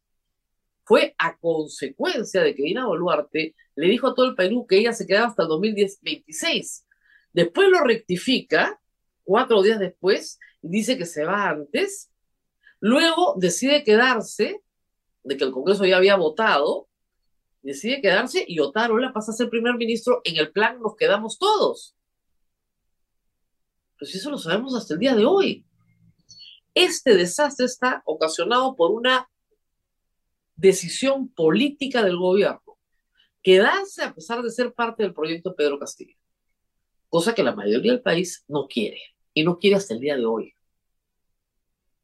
fue 0.85 1.15
a 1.17 1.37
consecuencia 1.37 2.41
de 2.43 2.53
que 2.53 2.63
Dina 2.63 2.85
Boluarte 2.85 3.55
le 3.75 3.87
dijo 3.87 4.07
a 4.07 4.13
todo 4.13 4.27
el 4.27 4.35
Perú 4.35 4.67
que 4.67 4.77
ella 4.77 4.93
se 4.93 5.07
quedaba 5.07 5.27
hasta 5.27 5.43
el 5.43 5.49
2026. 5.49 6.85
Después 7.31 7.69
lo 7.69 7.81
rectifica, 7.81 8.79
cuatro 9.23 9.61
días 9.63 9.79
después, 9.79 10.39
y 10.61 10.69
dice 10.69 10.97
que 10.97 11.05
se 11.05 11.25
va 11.25 11.49
antes, 11.49 12.13
Luego 12.85 13.35
decide 13.37 13.85
quedarse, 13.85 14.61
de 15.23 15.37
que 15.37 15.45
el 15.45 15.53
Congreso 15.53 15.85
ya 15.85 15.95
había 15.95 16.17
votado, 16.17 16.89
decide 17.63 18.01
quedarse 18.01 18.45
y 18.47 18.59
Otárola 18.59 19.11
pasa 19.11 19.31
a 19.31 19.35
ser 19.35 19.49
primer 19.49 19.75
ministro. 19.75 20.21
En 20.23 20.37
el 20.37 20.51
plan 20.51 20.79
nos 20.79 20.95
quedamos 20.95 21.39
todos. 21.39 21.95
Pues 23.97 24.13
eso 24.13 24.29
lo 24.29 24.37
sabemos 24.37 24.75
hasta 24.75 24.93
el 24.93 24.99
día 24.99 25.15
de 25.15 25.25
hoy. 25.25 25.65
Este 26.75 27.15
desastre 27.15 27.65
está 27.65 28.03
ocasionado 28.05 28.75
por 28.75 28.91
una 28.91 29.29
decisión 30.55 31.29
política 31.29 32.03
del 32.03 32.17
gobierno. 32.17 32.77
Quedarse 33.41 34.03
a 34.03 34.13
pesar 34.13 34.41
de 34.41 34.51
ser 34.51 34.73
parte 34.73 35.03
del 35.03 35.13
proyecto 35.13 35.55
Pedro 35.55 35.79
Castillo. 35.79 36.15
Cosa 37.09 37.33
que 37.33 37.43
la 37.43 37.55
mayoría 37.55 37.91
del 37.91 38.01
país 38.01 38.43
no 38.47 38.67
quiere. 38.67 38.99
Y 39.33 39.43
no 39.43 39.57
quiere 39.57 39.77
hasta 39.77 39.95
el 39.95 39.99
día 39.99 40.15
de 40.15 40.25
hoy 40.25 40.53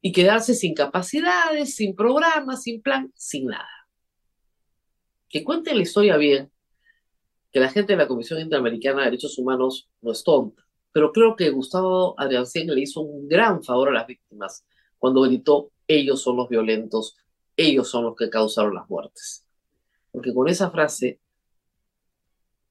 y 0.01 0.11
quedarse 0.11 0.53
sin 0.53 0.73
capacidades, 0.73 1.75
sin 1.75 1.95
programas, 1.95 2.63
sin 2.63 2.81
plan, 2.81 3.11
sin 3.15 3.47
nada. 3.47 3.78
Que 5.29 5.43
cuente 5.43 5.73
la 5.73 5.81
historia 5.81 6.17
bien, 6.17 6.51
que 7.51 7.59
la 7.59 7.69
gente 7.69 7.93
de 7.93 7.97
la 7.97 8.07
Comisión 8.07 8.39
Interamericana 8.39 8.99
de 8.99 9.05
Derechos 9.05 9.37
Humanos 9.37 9.89
no 10.01 10.11
es 10.11 10.23
tonta, 10.23 10.65
pero 10.91 11.11
creo 11.11 11.35
que 11.35 11.49
Gustavo 11.49 12.19
Adriancén 12.19 12.67
le 12.67 12.81
hizo 12.81 13.01
un 13.01 13.27
gran 13.27 13.63
favor 13.63 13.89
a 13.89 13.93
las 13.93 14.07
víctimas 14.07 14.65
cuando 14.99 15.21
gritó, 15.21 15.71
ellos 15.87 16.21
son 16.21 16.37
los 16.37 16.49
violentos, 16.49 17.17
ellos 17.55 17.89
son 17.89 18.03
los 18.03 18.15
que 18.15 18.29
causaron 18.29 18.75
las 18.75 18.87
muertes. 18.89 19.45
Porque 20.11 20.33
con 20.33 20.47
esa 20.49 20.69
frase, 20.69 21.19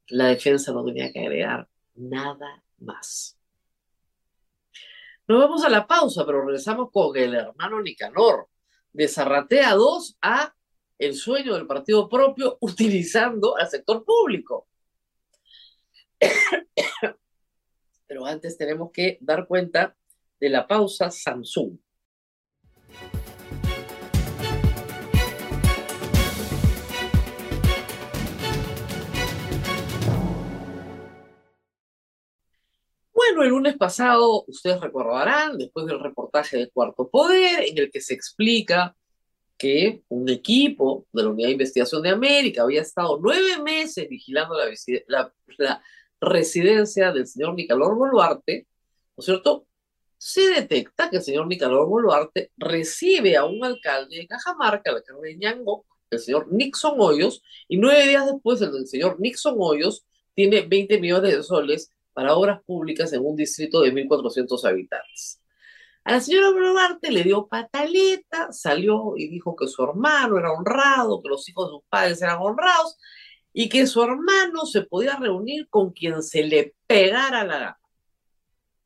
la 0.08 0.26
defensa 0.26 0.72
no 0.72 0.84
tenía 0.84 1.10
que 1.12 1.20
agregar 1.20 1.68
nada 1.94 2.62
más. 2.78 3.36
Nos 5.26 5.40
vamos 5.40 5.64
a 5.64 5.68
la 5.68 5.86
pausa, 5.86 6.24
pero 6.24 6.44
regresamos 6.44 6.90
con 6.92 7.16
el 7.16 7.34
hermano 7.34 7.80
Nicanor, 7.82 8.48
de 8.92 9.08
Zarratea 9.08 9.74
2 9.74 10.18
a 10.22 10.54
el 10.98 11.14
sueño 11.14 11.54
del 11.54 11.66
partido 11.66 12.08
propio 12.08 12.58
utilizando 12.60 13.56
al 13.56 13.68
sector 13.68 14.04
público. 14.04 14.66
Pero 18.06 18.26
antes 18.26 18.56
tenemos 18.56 18.90
que 18.92 19.18
dar 19.20 19.46
cuenta 19.46 19.96
de 20.40 20.48
la 20.48 20.66
pausa 20.66 21.10
Samsung. 21.10 21.78
Bueno, 33.12 33.42
el 33.42 33.50
lunes 33.50 33.76
pasado, 33.76 34.44
ustedes 34.46 34.80
recordarán, 34.80 35.58
después 35.58 35.86
del 35.86 36.00
reportaje 36.00 36.56
de 36.56 36.70
Cuarto 36.70 37.10
Poder, 37.10 37.64
en 37.64 37.76
el 37.76 37.90
que 37.90 38.00
se 38.00 38.14
explica 38.14 38.96
que 39.58 40.02
un 40.08 40.28
equipo 40.28 41.06
de 41.12 41.24
la 41.24 41.30
Unidad 41.30 41.48
de 41.48 41.52
Investigación 41.52 42.02
de 42.02 42.10
América 42.10 42.62
había 42.62 42.80
estado 42.80 43.18
nueve 43.20 43.60
meses 43.62 44.08
vigilando 44.08 44.54
la, 45.08 45.82
residencia 46.20 47.12
del 47.12 47.28
señor 47.28 47.54
Nicolás 47.54 47.90
Boluarte, 47.94 48.66
¿no 49.16 49.20
es 49.20 49.24
cierto? 49.24 49.66
Se 50.16 50.48
detecta 50.50 51.08
que 51.10 51.18
el 51.18 51.22
señor 51.22 51.46
Nicolás 51.46 51.86
Boluarte 51.86 52.50
recibe 52.56 53.36
a 53.36 53.44
un 53.44 53.64
alcalde 53.64 54.16
de 54.16 54.26
Cajamarca, 54.26 54.90
el 54.90 54.96
alcalde 54.96 55.28
de 55.28 55.36
Ñango, 55.36 55.84
el 56.10 56.18
señor 56.18 56.50
Nixon 56.50 56.94
Hoyos, 56.98 57.42
y 57.68 57.76
nueve 57.76 58.08
días 58.08 58.26
después 58.26 58.60
el 58.62 58.86
señor 58.86 59.20
Nixon 59.20 59.54
Hoyos 59.58 60.04
tiene 60.34 60.62
20 60.62 61.00
millones 61.00 61.36
de 61.36 61.42
soles 61.42 61.92
para 62.12 62.34
obras 62.34 62.62
públicas 62.64 63.12
en 63.12 63.24
un 63.24 63.36
distrito 63.36 63.80
de 63.80 63.92
1.400 63.92 64.64
habitantes. 64.68 65.40
A 66.08 66.12
la 66.12 66.20
señora 66.22 66.48
Boluarte 66.48 67.12
le 67.12 67.22
dio 67.22 67.48
pataleta, 67.48 68.50
salió 68.50 69.12
y 69.18 69.28
dijo 69.28 69.54
que 69.54 69.68
su 69.68 69.84
hermano 69.84 70.38
era 70.38 70.54
honrado, 70.54 71.20
que 71.20 71.28
los 71.28 71.46
hijos 71.50 71.66
de 71.66 71.72
sus 71.72 71.82
padres 71.86 72.22
eran 72.22 72.38
honrados 72.40 72.96
y 73.52 73.68
que 73.68 73.86
su 73.86 74.02
hermano 74.02 74.64
se 74.64 74.80
podía 74.80 75.16
reunir 75.16 75.68
con 75.68 75.92
quien 75.92 76.22
se 76.22 76.44
le 76.44 76.74
pegara 76.86 77.44
la 77.44 77.58
gana. 77.58 77.80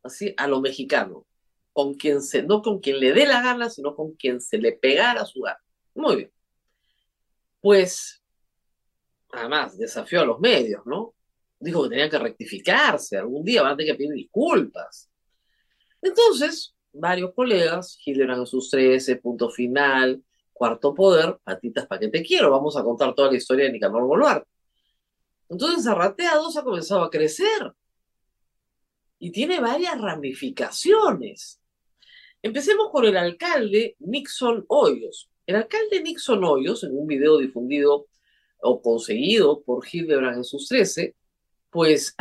Así, 0.02 0.35
a 0.37 0.49
lo 0.49 0.61
mexicano. 0.61 1.25
Con 1.73 1.95
quien 1.95 2.23
se, 2.23 2.43
no 2.43 2.61
con 2.61 2.81
quien 2.81 2.99
le 2.99 3.12
dé 3.12 3.25
la 3.25 3.41
gana, 3.41 3.71
sino 3.71 3.95
con 3.95 4.14
quien 4.14 4.41
se 4.41 4.59
le 4.59 4.73
pegara 4.73 5.25
su 5.25 5.43
gana. 5.43 5.62
Muy 5.95 6.17
bien. 6.17 6.33
Pues, 7.61 8.21
además, 9.31 9.79
desafió 9.79 10.23
a 10.23 10.26
los 10.26 10.41
medios, 10.41 10.85
¿no? 10.87 11.14
Dijo 11.61 11.85
que 11.85 11.91
tenían 11.91 12.11
que 12.11 12.19
rectificarse, 12.19 13.17
algún 13.17 13.45
día 13.45 13.62
van 13.62 13.75
a 13.75 13.76
tener 13.76 13.93
que 13.93 13.99
pedir 13.99 14.12
disculpas. 14.12 15.09
Entonces, 16.02 16.75
varios 16.93 17.33
colegas, 17.35 17.99
Hildebrand 18.05 18.41
en 18.41 18.47
sus 18.47 18.71
13, 18.71 19.17
punto 19.17 19.51
final, 19.51 20.23
cuarto 20.53 20.95
poder, 20.95 21.39
patitas 21.43 21.87
para 21.87 22.01
que 22.01 22.09
te 22.09 22.23
quiero, 22.23 22.51
vamos 22.51 22.77
a 22.77 22.85
contar 22.85 23.15
toda 23.15 23.31
la 23.31 23.37
historia 23.37 23.65
de 23.67 23.73
Nicanor 23.73 24.07
Boluarte. 24.07 24.49
Entonces 25.49 25.87
Arrateados 25.87 26.57
ha 26.57 26.63
comenzado 26.63 27.03
a 27.03 27.11
crecer 27.11 27.73
y 29.19 29.31
tiene 29.31 29.61
varias 29.61 30.01
ramificaciones. 30.01 31.61
Empecemos 32.43 32.91
con 32.91 33.05
el 33.05 33.17
alcalde 33.17 33.97
Nixon 34.01 34.65
Hoyos. 34.69 35.31
El 35.47 35.57
alcalde 35.57 36.03
Nixon 36.03 36.43
Hoyos, 36.45 36.85
en 36.85 36.97
un 36.97 37.07
video 37.07 37.39
difundido 37.39 38.07
o 38.61 38.81
conseguido 38.81 39.63
por 39.63 39.85
Hildebrand 39.87 40.39
en 40.39 40.45
sus 40.45 40.69
13, 40.69 41.15
pues 41.71 42.17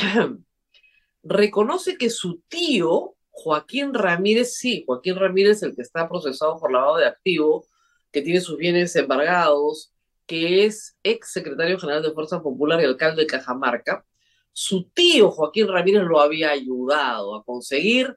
reconoce 1.24 1.98
que 1.98 2.10
su 2.10 2.42
tío 2.48 3.16
Joaquín 3.32 3.94
Ramírez, 3.94 4.56
sí, 4.56 4.84
Joaquín 4.86 5.16
Ramírez, 5.16 5.64
el 5.64 5.76
que 5.76 5.82
está 5.82 6.08
procesado 6.08 6.60
por 6.60 6.72
lavado 6.72 6.98
de 6.98 7.06
activo, 7.06 7.66
que 8.12 8.22
tiene 8.22 8.42
sus 8.42 8.58
bienes 8.58 8.96
embargados, 8.96 9.94
que 10.28 10.66
es 10.66 10.98
ex 11.04 11.32
secretario 11.32 11.80
general 11.80 12.04
de 12.04 12.12
Fuerza 12.12 12.42
Popular 12.42 12.80
y 12.82 12.86
alcalde 12.86 13.24
de 13.24 13.28
Cajamarca, 13.28 14.06
su 14.54 14.90
tío 14.90 15.32
Joaquín 15.32 15.68
Ramírez 15.68 16.04
lo 16.04 16.20
había 16.20 16.52
ayudado 16.52 17.36
a 17.36 17.44
conseguir 17.44 18.16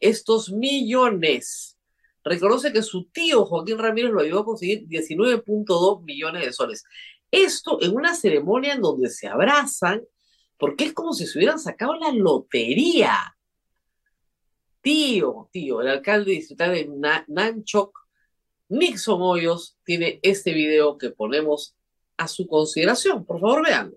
estos 0.00 0.52
millones. 0.52 1.78
Reconoce 2.24 2.72
que 2.72 2.82
su 2.82 3.06
tío 3.06 3.46
Joaquín 3.46 3.78
Ramírez 3.78 4.12
lo 4.12 4.20
ayudó 4.20 4.40
a 4.40 4.44
conseguir 4.44 4.86
19.2 4.86 6.04
millones 6.04 6.44
de 6.44 6.52
soles. 6.52 6.84
Esto 7.30 7.78
en 7.80 7.96
una 7.96 8.14
ceremonia 8.14 8.74
en 8.74 8.82
donde 8.82 9.08
se 9.08 9.28
abrazan, 9.28 10.02
porque 10.58 10.84
es 10.84 10.92
como 10.92 11.14
si 11.14 11.26
se 11.26 11.38
hubieran 11.38 11.58
sacado 11.58 11.94
la 11.94 12.12
lotería 12.12 13.34
tío, 14.82 15.48
tío, 15.52 15.80
el 15.80 15.88
alcalde 15.88 16.32
distrital 16.32 16.72
de 16.72 16.90
Nanchoc, 17.28 17.98
Nixon 18.68 19.22
Hoyos, 19.22 19.78
tiene 19.84 20.18
este 20.22 20.52
video 20.52 20.98
que 20.98 21.10
ponemos 21.10 21.76
a 22.16 22.28
su 22.28 22.46
consideración. 22.46 23.24
Por 23.24 23.40
favor, 23.40 23.64
veanlo. 23.64 23.96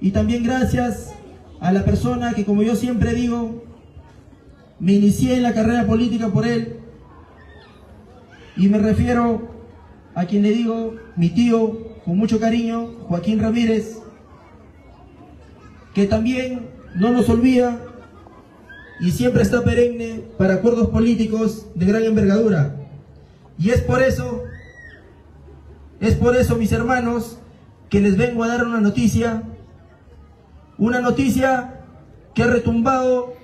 Y 0.00 0.10
también 0.12 0.44
gracias 0.44 1.14
a 1.60 1.72
la 1.72 1.84
persona 1.84 2.34
que, 2.34 2.44
como 2.44 2.62
yo 2.62 2.76
siempre 2.76 3.14
digo, 3.14 3.64
me 4.78 4.92
inicié 4.92 5.34
en 5.34 5.42
la 5.42 5.54
carrera 5.54 5.86
política 5.86 6.28
por 6.28 6.46
él. 6.46 6.80
Y 8.56 8.68
me 8.68 8.78
refiero 8.78 9.50
a 10.14 10.26
quien 10.26 10.42
le 10.42 10.50
digo, 10.50 10.94
mi 11.16 11.30
tío, 11.30 12.00
con 12.04 12.16
mucho 12.16 12.38
cariño, 12.38 13.04
Joaquín 13.08 13.40
Ramírez, 13.40 14.02
que 15.94 16.06
también 16.06 16.70
no 16.94 17.10
nos 17.10 17.28
olvida 17.28 17.85
y 19.00 19.10
siempre 19.10 19.42
está 19.42 19.62
perenne 19.62 20.22
para 20.38 20.54
acuerdos 20.54 20.88
políticos 20.88 21.66
de 21.74 21.86
gran 21.86 22.04
envergadura. 22.04 22.76
Y 23.58 23.70
es 23.70 23.80
por 23.80 24.02
eso, 24.02 24.44
es 26.00 26.14
por 26.14 26.36
eso, 26.36 26.56
mis 26.56 26.72
hermanos, 26.72 27.38
que 27.88 28.00
les 28.00 28.16
vengo 28.16 28.44
a 28.44 28.48
dar 28.48 28.66
una 28.66 28.80
noticia, 28.80 29.42
una 30.78 31.00
noticia 31.00 31.80
que 32.34 32.42
ha 32.42 32.46
retumbado 32.46 33.34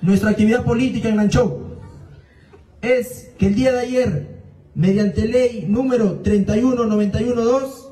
nuestra 0.00 0.30
actividad 0.30 0.64
política 0.64 1.08
en 1.08 1.16
Lanchou. 1.16 1.64
Es 2.82 3.30
que 3.38 3.46
el 3.46 3.54
día 3.54 3.72
de 3.72 3.80
ayer, 3.80 4.42
mediante 4.74 5.26
ley 5.26 5.66
número 5.68 6.20
31912, 6.22 7.84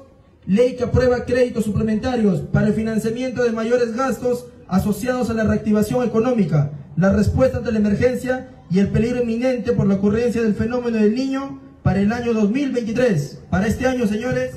ley 0.47 0.77
que 0.77 0.85
aprueba 0.85 1.25
créditos 1.25 1.65
suplementarios 1.65 2.41
para 2.41 2.69
el 2.69 2.75
financiamiento 2.75 3.43
de 3.43 3.53
mayores 3.53 3.95
gastos 3.95 4.47
asociados 4.73 5.29
a 5.29 5.35
la 5.35 5.45
reactivación 5.45 6.03
económica, 6.03 6.71
la 6.97 7.13
respuesta 7.13 7.59
ante 7.59 7.73
la 7.73 7.79
emergencia 7.79 8.49
y 8.71 8.79
el 8.79 8.89
peligro 8.89 9.21
inminente 9.21 9.73
por 9.73 9.87
la 9.87 9.97
ocurrencia 9.97 10.41
del 10.41 10.55
fenómeno 10.55 10.97
del 10.97 11.15
niño 11.15 11.61
para 11.83 12.01
el 12.01 12.11
año 12.11 12.33
2023. 12.33 13.43
Para 13.51 13.67
este 13.67 13.87
año, 13.87 14.07
señores, 14.07 14.55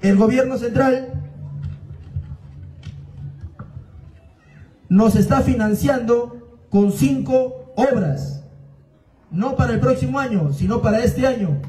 el 0.00 0.16
gobierno 0.16 0.56
central 0.56 1.12
nos 4.88 5.14
está 5.14 5.42
financiando 5.42 6.62
con 6.70 6.90
cinco 6.92 7.74
obras, 7.76 8.44
no 9.30 9.56
para 9.56 9.74
el 9.74 9.80
próximo 9.80 10.18
año, 10.18 10.54
sino 10.54 10.80
para 10.80 11.04
este 11.04 11.26
año. 11.26 11.60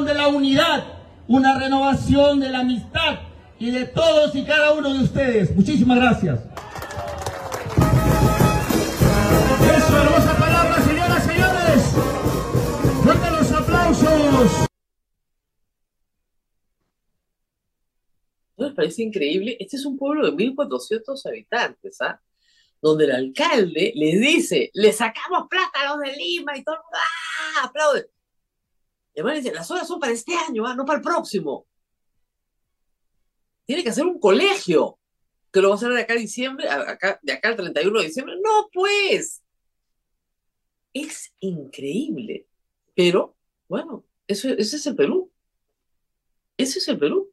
De 0.00 0.14
la 0.14 0.28
unidad, 0.28 0.84
una 1.28 1.58
renovación 1.58 2.40
de 2.40 2.48
la 2.48 2.60
amistad 2.60 3.20
y 3.58 3.70
de 3.70 3.84
todos 3.84 4.34
y 4.34 4.42
cada 4.42 4.72
uno 4.72 4.92
de 4.92 5.04
ustedes. 5.04 5.54
Muchísimas 5.54 5.98
gracias. 5.98 6.40
Eso, 9.60 10.02
hermosa 10.02 10.36
palabra, 10.38 10.82
señoras 10.82 11.24
y 11.24 11.28
señores. 11.28 11.82
Fuerte 13.04 13.30
los 13.30 13.52
aplausos. 13.52 14.66
¿No 18.56 18.66
les 18.66 18.74
parece 18.74 19.02
increíble? 19.02 19.58
Este 19.60 19.76
es 19.76 19.84
un 19.84 19.98
pueblo 19.98 20.30
de 20.30 20.32
1.400 20.32 21.26
habitantes, 21.26 22.00
¿ah? 22.00 22.18
Donde 22.80 23.04
el 23.04 23.12
alcalde 23.12 23.92
le 23.94 24.16
dice, 24.16 24.70
le 24.72 24.92
sacamos 24.92 25.48
plata 25.48 25.82
a 25.82 25.94
los 25.94 26.00
de 26.00 26.16
Lima 26.16 26.56
y 26.56 26.64
todo 26.64 26.76
el 26.76 26.80
mundo, 26.80 26.98
¡ah! 26.98 27.66
aplaude. 27.66 28.10
Y 29.14 29.20
además 29.20 29.44
las 29.52 29.70
horas 29.70 29.86
son 29.86 30.00
para 30.00 30.12
este 30.12 30.34
año, 30.34 30.66
¿ah? 30.66 30.74
no 30.74 30.84
para 30.84 30.98
el 30.98 31.04
próximo. 31.04 31.66
Tiene 33.66 33.82
que 33.82 33.90
hacer 33.90 34.04
un 34.04 34.18
colegio, 34.18 34.98
que 35.52 35.60
lo 35.60 35.68
va 35.68 35.74
a 35.74 35.76
hacer 35.76 35.92
de 35.92 36.00
acá 36.00 36.14
a 36.14 36.16
diciembre, 36.16 36.68
acá, 36.68 37.20
de 37.22 37.32
acá 37.32 37.48
al 37.48 37.56
31 37.56 37.98
de 37.98 38.06
diciembre. 38.06 38.36
No, 38.42 38.68
pues. 38.72 39.42
Es 40.94 41.32
increíble. 41.40 42.46
Pero, 42.94 43.36
bueno, 43.68 44.04
eso, 44.26 44.48
ese 44.48 44.76
es 44.76 44.86
el 44.86 44.96
Perú. 44.96 45.30
Ese 46.56 46.78
es 46.78 46.88
el 46.88 46.98
Perú. 46.98 47.30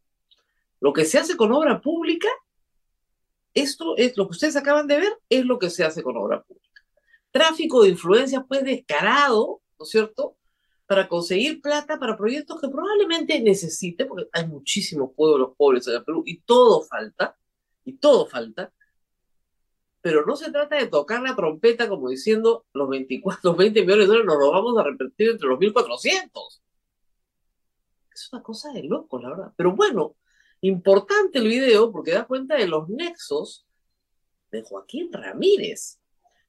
Lo 0.80 0.94
que 0.94 1.06
se 1.06 1.18
hace 1.18 1.36
con 1.36 1.52
obra 1.52 1.82
pública, 1.82 2.30
esto 3.54 3.98
es 3.98 4.16
lo 4.18 4.28
que 4.28 4.32
ustedes 4.32 4.56
acaban 4.56 4.88
de 4.88 5.00
ver, 5.00 5.14
es 5.30 5.46
lo 5.46 5.60
que 5.60 5.70
se 5.70 5.84
hace 5.84 6.04
con 6.04 6.16
obra 6.18 6.42
pública. 6.42 6.84
Tráfico 7.32 7.84
de 7.84 7.90
influencias, 7.90 8.44
pues 8.48 8.64
descarado, 8.64 9.62
¿no 9.78 9.84
es 9.86 9.90
cierto? 9.90 10.38
Para 10.90 11.08
conseguir 11.08 11.62
plata 11.62 12.00
para 12.00 12.18
proyectos 12.18 12.60
que 12.60 12.68
probablemente 12.68 13.40
necesite, 13.40 14.08
porque 14.08 14.28
hay 14.34 14.48
muchísimos 14.48 15.12
pueblos 15.16 15.52
pobres 15.56 15.88
en 15.88 15.98
el 15.98 16.04
Perú 16.04 16.24
y 16.26 16.42
todo 16.42 16.82
falta, 16.82 17.38
y 17.86 17.98
todo 17.98 18.26
falta, 18.26 18.74
pero 20.02 20.26
no 20.26 20.36
se 20.36 20.52
trata 20.52 20.78
de 20.78 20.88
tocar 20.88 21.22
la 21.22 21.36
trompeta 21.36 21.88
como 21.88 22.10
diciendo 22.10 22.66
los 22.74 22.90
24, 22.90 23.56
20 23.56 23.82
millones 23.86 24.00
de 24.00 24.08
dólares 24.08 24.26
nos 24.26 24.40
los 24.40 24.52
vamos 24.52 24.78
a 24.80 24.84
repetir 24.84 25.30
entre 25.30 25.48
los 25.48 25.60
1400. 25.60 26.62
Es 28.12 28.34
una 28.34 28.42
cosa 28.42 28.74
de 28.74 28.82
loco, 28.82 29.20
la 29.20 29.30
verdad. 29.30 29.54
Pero 29.56 29.76
bueno, 29.76 30.16
importante 30.62 31.38
el 31.38 31.50
video 31.50 31.92
porque 31.92 32.14
da 32.14 32.26
cuenta 32.26 32.56
de 32.56 32.68
los 32.68 32.90
nexos 32.90 33.68
de 34.50 34.64
Joaquín 34.64 35.14
Ramírez 35.14 36.00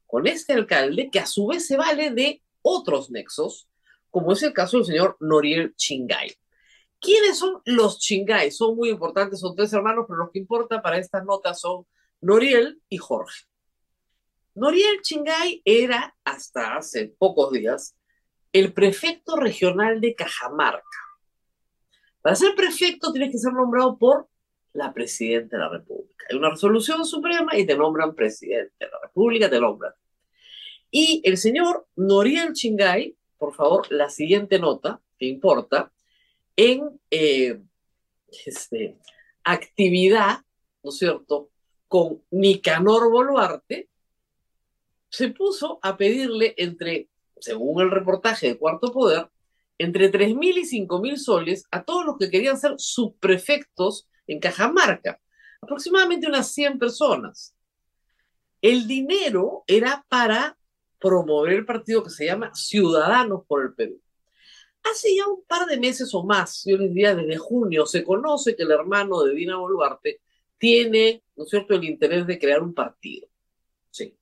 con 0.07 0.27
este 0.27 0.55
alcalde 0.55 1.11
que 1.11 1.21
a 1.21 1.27
su 1.27 1.49
vez 1.49 1.67
se 1.67 1.77
vale 1.77 2.11
de 2.11 2.43
otros 2.63 3.11
nexos 3.11 3.70
como 4.11 4.33
es 4.33 4.43
el 4.43 4.53
caso 4.53 4.77
del 4.77 4.87
señor 4.87 5.17
Noriel 5.21 5.75
Chingay. 5.77 6.33
¿Quiénes 7.01 7.39
son 7.39 7.63
los 7.65 7.99
Chingay? 7.99 8.51
Son 8.51 8.77
muy 8.77 8.91
importantes, 8.91 9.41
son 9.41 9.57
tres 9.57 9.73
hermanos, 9.73 10.05
pero 10.07 10.19
lo 10.19 10.31
que 10.31 10.39
importa 10.39 10.83
para 10.83 10.99
estas 10.99 11.25
notas 11.25 11.61
son 11.61 11.87
Noriel 12.21 12.81
y 12.89 12.99
Jorge. 12.99 13.45
Noriel 14.55 15.01
Chingay 15.01 15.63
era, 15.65 16.15
hasta 16.25 16.77
hace 16.77 17.15
pocos 17.19 17.53
días, 17.53 17.97
el 18.53 18.73
prefecto 18.73 19.37
regional 19.37 20.01
de 20.01 20.15
Cajamarca. 20.15 20.85
Para 22.21 22.37
ser 22.37 22.55
prefecto 22.55 23.13
tienes 23.13 23.31
que 23.31 23.39
ser 23.39 23.53
nombrado 23.53 23.97
por 23.97 24.29
la 24.73 24.93
presidenta 24.93 25.57
de 25.57 25.63
la 25.63 25.69
República. 25.71 26.27
Hay 26.29 26.37
una 26.37 26.51
resolución 26.51 27.05
suprema 27.07 27.57
y 27.57 27.67
te 27.67 27.77
nombran 27.77 28.15
presidente 28.15 28.75
de 28.79 28.87
la 28.89 29.01
República, 29.03 29.49
te 29.49 29.61
nombran. 29.61 29.93
Y 30.91 31.23
el 31.25 31.39
señor 31.39 31.87
Noriel 31.97 32.53
Chingay 32.53 33.17
por 33.41 33.55
favor, 33.55 33.91
la 33.91 34.11
siguiente 34.11 34.59
nota 34.59 35.01
que 35.19 35.27
importa 35.27 35.91
en 36.57 37.01
eh, 37.11 37.59
este, 38.47 38.99
actividad, 39.43 40.45
¿no 40.83 40.91
es 40.91 40.99
cierto?, 40.99 41.49
con 41.89 42.23
Nicanor 42.31 43.11
Boluarte, 43.11 43.89
se 45.09 45.29
puso 45.31 45.81
a 45.83 45.97
pedirle 45.97 46.55
entre, 46.59 47.09
según 47.41 47.81
el 47.81 47.91
reportaje 47.91 48.47
de 48.49 48.59
Cuarto 48.59 48.93
Poder, 48.93 49.31
entre 49.79 50.13
3.000 50.13 50.59
y 50.59 50.87
5.000 50.87 51.17
soles 51.17 51.65
a 51.71 51.83
todos 51.83 52.05
los 52.05 52.19
que 52.19 52.31
querían 52.31 52.59
ser 52.59 52.75
subprefectos 52.77 54.07
en 54.27 54.39
Cajamarca, 54.39 55.19
aproximadamente 55.63 56.29
unas 56.29 56.53
100 56.53 56.79
personas. 56.79 57.55
El 58.61 58.87
dinero 58.87 59.65
era 59.67 60.05
para 60.11 60.59
promover 61.01 61.55
el 61.55 61.65
partido 61.65 62.05
que 62.05 62.11
se 62.11 62.27
llama 62.27 62.55
Ciudadanos 62.55 63.45
por 63.47 63.63
el 63.63 63.75
Perú. 63.75 64.01
Hace 64.83 65.15
ya 65.17 65.27
un 65.27 65.43
par 65.45 65.67
de 65.67 65.79
meses 65.79 66.15
o 66.15 66.25
más, 66.25 66.63
yo 66.65 66.77
les 66.77 66.89
diría 66.89 67.15
desde 67.15 67.37
junio, 67.37 67.87
se 67.87 68.05
conoce 68.05 68.55
que 68.55 68.63
el 68.63 68.71
hermano 68.71 69.23
de 69.23 69.35
Dina 69.35 69.57
Boluarte 69.57 70.21
tiene, 70.59 71.23
¿no 71.37 71.45
es 71.45 71.51
cierto?, 71.51 71.75
el 71.75 71.85
interés 71.85 72.27
de 72.27 72.39
crear 72.39 72.63
un 72.63 72.75
partido. 72.75 73.29
Sí. 73.91 74.15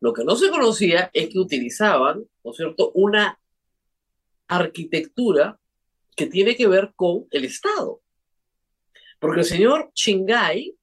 Lo 0.00 0.12
que 0.12 0.24
no 0.24 0.36
se 0.36 0.50
conocía 0.50 1.10
es 1.12 1.28
que 1.28 1.38
utilizaban, 1.38 2.24
¿no 2.44 2.50
es 2.50 2.56
cierto?, 2.56 2.92
una 2.94 3.38
arquitectura 4.48 5.58
que 6.16 6.26
tiene 6.26 6.56
que 6.56 6.66
ver 6.66 6.92
con 6.96 7.26
el 7.30 7.44
Estado. 7.44 8.00
Porque 9.20 9.40
el 9.40 9.46
señor 9.46 9.90
Chingay 9.94 10.77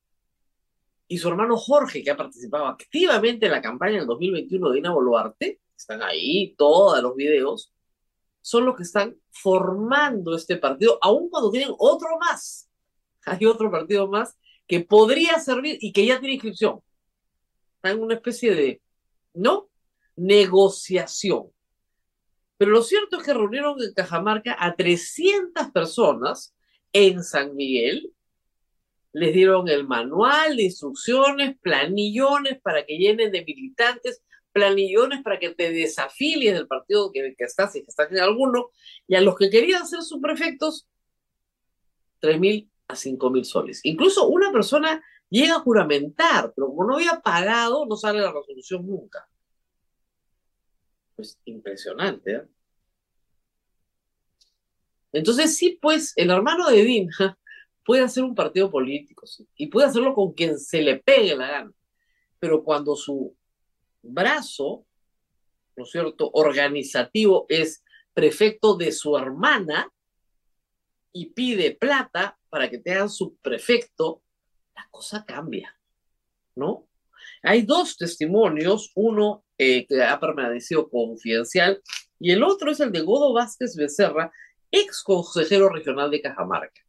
y 1.07 1.17
su 1.17 1.29
hermano 1.29 1.57
Jorge, 1.57 2.03
que 2.03 2.11
ha 2.11 2.17
participado 2.17 2.65
activamente 2.65 3.45
en 3.45 3.51
la 3.51 3.61
campaña 3.61 3.97
del 3.97 4.07
2021 4.07 4.69
de 4.69 4.75
Dina 4.75 4.91
Boluarte, 4.91 5.59
están 5.77 6.01
ahí 6.01 6.55
todos 6.57 7.01
los 7.01 7.15
videos, 7.15 7.73
son 8.41 8.65
los 8.65 8.75
que 8.75 8.83
están 8.83 9.15
formando 9.31 10.35
este 10.35 10.57
partido, 10.57 10.97
aun 11.01 11.29
cuando 11.29 11.51
tienen 11.51 11.73
otro 11.77 12.17
más. 12.19 12.69
Hay 13.25 13.45
otro 13.45 13.71
partido 13.71 14.07
más 14.07 14.37
que 14.67 14.81
podría 14.81 15.39
servir 15.39 15.77
y 15.81 15.91
que 15.91 16.05
ya 16.05 16.19
tiene 16.19 16.35
inscripción. 16.35 16.81
Está 17.75 17.91
en 17.91 18.01
una 18.01 18.15
especie 18.15 18.55
de, 18.55 18.81
¿no? 19.33 19.69
Negociación. 20.15 21.51
Pero 22.57 22.71
lo 22.71 22.81
cierto 22.81 23.17
es 23.17 23.23
que 23.23 23.33
reunieron 23.33 23.81
en 23.81 23.93
Cajamarca 23.93 24.55
a 24.57 24.75
300 24.75 25.71
personas 25.71 26.55
en 26.93 27.23
San 27.23 27.55
Miguel 27.55 28.13
les 29.15 29.33
dieron 29.33 29.69
el 29.69 29.87
manual 29.87 30.57
de 30.57 30.63
instrucciones, 30.63 31.57
planillones 31.61 32.59
para 32.61 32.85
que 32.85 32.97
llenen 32.97 33.31
de 33.31 33.45
militantes, 33.45 34.21
planillones 34.51 35.23
para 35.23 35.39
que 35.39 35.51
te 35.51 35.71
desafilies 35.71 36.53
del 36.53 36.67
partido 36.67 37.13
que, 37.13 37.33
que 37.37 37.45
estás, 37.45 37.71
que 37.71 37.79
estás 37.79 38.11
en 38.11 38.19
alguno, 38.19 38.71
y 39.07 39.15
a 39.15 39.21
los 39.21 39.37
que 39.37 39.49
querían 39.49 39.87
ser 39.87 40.01
subprefectos, 40.01 40.89
3.000 42.21 42.69
a 42.89 42.95
5.000 42.95 43.43
soles. 43.45 43.79
Incluso 43.83 44.27
una 44.27 44.51
persona 44.51 45.01
llega 45.29 45.55
a 45.55 45.59
juramentar, 45.61 46.51
pero 46.53 46.67
como 46.67 46.83
no 46.83 46.95
había 46.95 47.21
pagado, 47.21 47.85
no 47.85 47.95
sale 47.95 48.19
la 48.19 48.33
resolución 48.33 48.85
nunca. 48.85 49.29
Pues 51.15 51.39
impresionante, 51.45 52.35
¿eh? 52.35 52.41
Entonces 55.13 55.55
sí, 55.55 55.79
pues 55.81 56.11
el 56.17 56.31
hermano 56.31 56.69
de 56.69 56.83
Dinja 56.83 57.37
puede 57.85 58.03
hacer 58.03 58.23
un 58.23 58.35
partido 58.35 58.69
político, 58.69 59.27
¿sí? 59.27 59.47
y 59.55 59.67
puede 59.67 59.87
hacerlo 59.87 60.13
con 60.13 60.33
quien 60.33 60.59
se 60.59 60.81
le 60.81 60.97
pegue 60.97 61.35
la 61.35 61.47
gana, 61.47 61.71
pero 62.39 62.63
cuando 62.63 62.95
su 62.95 63.37
brazo, 64.01 64.85
¿no 65.75 65.83
es 65.83 65.91
cierto?, 65.91 66.29
organizativo 66.33 67.45
es 67.47 67.83
prefecto 68.13 68.75
de 68.75 68.91
su 68.91 69.15
hermana 69.17 69.91
y 71.11 71.27
pide 71.27 71.75
plata 71.75 72.37
para 72.49 72.69
que 72.69 72.79
te 72.79 72.91
hagan 72.93 73.09
su 73.09 73.35
prefecto, 73.37 74.23
la 74.75 74.87
cosa 74.89 75.23
cambia, 75.23 75.77
¿no? 76.55 76.87
Hay 77.43 77.61
dos 77.61 77.97
testimonios, 77.97 78.91
uno 78.95 79.45
eh, 79.57 79.85
que 79.85 80.03
ha 80.03 80.19
permanecido 80.19 80.89
confidencial 80.89 81.81
y 82.19 82.31
el 82.31 82.43
otro 82.43 82.71
es 82.71 82.79
el 82.79 82.91
de 82.91 83.01
Godo 83.01 83.33
Vázquez 83.33 83.75
Becerra, 83.75 84.31
ex 84.71 85.03
consejero 85.03 85.69
regional 85.69 86.09
de 86.09 86.21
Cajamarca. 86.21 86.84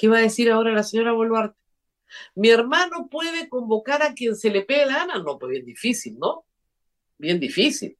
¿Qué 0.00 0.08
va 0.08 0.16
a 0.16 0.22
decir 0.22 0.50
ahora 0.50 0.72
la 0.72 0.82
señora 0.82 1.12
Boluarte? 1.12 1.60
Mi 2.34 2.48
hermano 2.48 3.10
puede 3.10 3.50
convocar 3.50 4.02
a 4.02 4.14
quien 4.14 4.34
se 4.34 4.48
le 4.48 4.62
pegue 4.62 4.86
la 4.86 5.00
gana. 5.00 5.18
No, 5.18 5.38
pues 5.38 5.50
bien 5.50 5.66
difícil, 5.66 6.18
¿no? 6.18 6.46
Bien 7.18 7.38
difícil. 7.38 7.98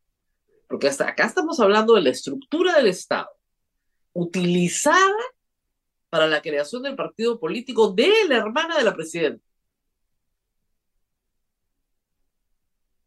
Porque 0.67 0.89
hasta 0.89 1.07
acá 1.07 1.27
estamos 1.27 1.61
hablando 1.61 1.95
de 1.95 2.01
la 2.01 2.09
estructura 2.09 2.75
del 2.75 2.87
Estado, 2.87 3.29
utilizada 4.15 5.13
para 6.09 6.27
la 6.27 6.41
creación 6.41 6.85
del 6.85 6.97
partido 6.97 7.39
político 7.39 7.93
de 7.93 8.11
la 8.27 8.39
hermana 8.39 8.79
de 8.79 8.85
la 8.85 8.95
presidenta. 8.95 9.45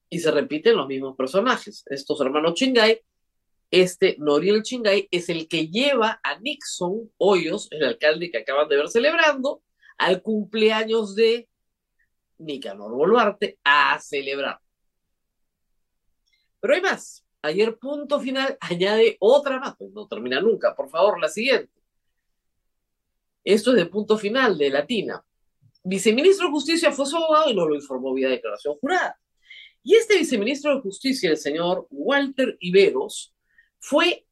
Y 0.08 0.20
se 0.20 0.30
repiten 0.30 0.78
los 0.78 0.86
mismos 0.86 1.18
personajes. 1.18 1.84
Estos 1.88 2.22
hermanos 2.22 2.54
Chingay 2.54 3.02
este 3.74 4.18
Noriel 4.20 4.62
Chingay 4.62 5.08
es 5.10 5.30
el 5.30 5.48
que 5.48 5.68
lleva 5.68 6.20
a 6.24 6.38
Nixon 6.40 7.12
Hoyos, 7.18 7.68
el 7.72 7.84
alcalde 7.84 8.30
que 8.30 8.38
acaban 8.38 8.70
de 8.70 8.78
ver 8.78 8.88
celebrando, 8.88 9.64
al 9.98 10.22
cumpleaños 10.22 11.16
de 11.16 11.50
Nicanor 12.38 12.92
Boluarte 12.92 13.58
a 13.64 14.00
celebrar. 14.00 14.60
Pero 16.60 16.76
hay 16.76 16.82
más. 16.82 17.26
Ayer, 17.42 17.76
punto 17.80 18.20
final, 18.20 18.56
añade 18.62 19.18
otra 19.20 19.60
más. 19.60 19.76
Pues 19.76 19.92
no 19.92 20.08
termina 20.08 20.40
nunca. 20.40 20.76
Por 20.76 20.92
favor, 20.92 21.20
la 21.20 21.28
siguiente. 21.28 21.74
Esto 23.44 23.72
es 23.72 23.78
de 23.78 23.88
punto 23.88 24.20
final 24.20 24.56
de 24.56 24.70
Latina. 24.70 25.26
Viceministro 25.84 26.46
de 26.46 26.52
Justicia 26.52 26.92
fue 26.92 27.08
su 27.08 27.18
abogado 27.18 27.50
y 27.50 27.56
no 27.56 27.68
lo 27.68 27.74
informó 27.74 28.14
vía 28.14 28.30
declaración 28.30 28.76
jurada. 28.76 29.20
Y 29.82 29.96
este 29.96 30.16
viceministro 30.16 30.76
de 30.76 30.82
Justicia, 30.82 31.32
el 31.32 31.38
señor 31.38 31.88
Walter 31.90 32.56
Iberos, 32.60 33.33
fue 33.84 34.26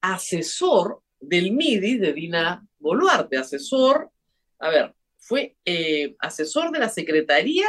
asesor 0.00 1.00
del 1.20 1.52
MIDI 1.52 1.96
de 1.96 2.12
Dina 2.12 2.66
Boluarte, 2.80 3.36
asesor, 3.36 4.10
a 4.58 4.68
ver, 4.68 4.96
fue 5.16 5.56
eh, 5.64 6.16
asesor 6.18 6.72
de 6.72 6.80
la 6.80 6.88
Secretaría 6.88 7.68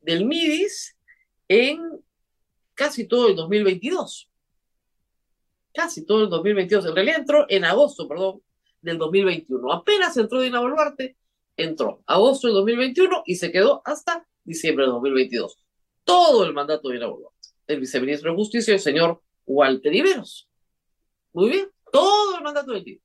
del 0.00 0.24
MIDIS 0.24 0.96
en 1.48 1.80
casi 2.74 3.08
todo 3.08 3.26
el 3.26 3.34
2022. 3.34 4.30
Casi 5.74 6.06
todo 6.06 6.22
el 6.22 6.30
2022. 6.30 6.86
En 6.86 6.94
realidad 6.94 7.18
entró 7.18 7.46
en 7.48 7.64
agosto, 7.64 8.06
perdón, 8.06 8.40
del 8.80 8.98
2021. 8.98 9.72
Apenas 9.72 10.16
entró 10.16 10.40
Dina 10.40 10.60
Boluarte, 10.60 11.16
entró 11.56 12.04
agosto 12.06 12.46
del 12.46 12.54
2021 12.54 13.24
y 13.26 13.34
se 13.34 13.50
quedó 13.50 13.82
hasta 13.84 14.24
diciembre 14.44 14.84
del 14.84 14.92
2022. 14.92 15.58
Todo 16.04 16.44
el 16.44 16.54
mandato 16.54 16.88
de 16.88 16.94
Dina 16.94 17.08
Boluarte. 17.08 17.48
El 17.66 17.80
viceministro 17.80 18.30
de 18.30 18.36
Justicia, 18.36 18.74
el 18.74 18.80
señor 18.80 19.20
Walter 19.44 19.92
Iberos. 19.92 20.47
Muy 21.38 21.50
bien, 21.50 21.70
todo 21.92 22.36
el 22.36 22.42
mandato 22.42 22.72
de 22.72 22.80
Dina. 22.80 23.00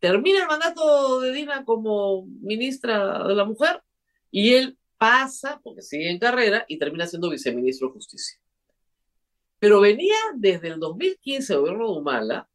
Termina 0.00 0.42
el 0.42 0.48
mandato 0.48 1.20
de 1.20 1.30
Dina 1.30 1.64
como 1.64 2.26
ministra 2.26 3.22
de 3.28 3.34
la 3.36 3.44
mujer 3.44 3.80
y 4.28 4.54
él 4.54 4.76
pasa, 4.96 5.60
porque 5.62 5.82
sigue 5.82 6.10
en 6.10 6.18
carrera, 6.18 6.64
y 6.66 6.78
termina 6.78 7.06
siendo 7.06 7.30
viceministro 7.30 7.86
de 7.86 7.92
Justicia. 7.94 8.40
Pero 9.60 9.80
venía 9.80 10.16
desde 10.34 10.66
el 10.66 10.80
2015, 10.80 11.52
el 11.52 11.60
gobierno 11.60 11.92
de 11.92 11.98
Humala, 12.00 12.48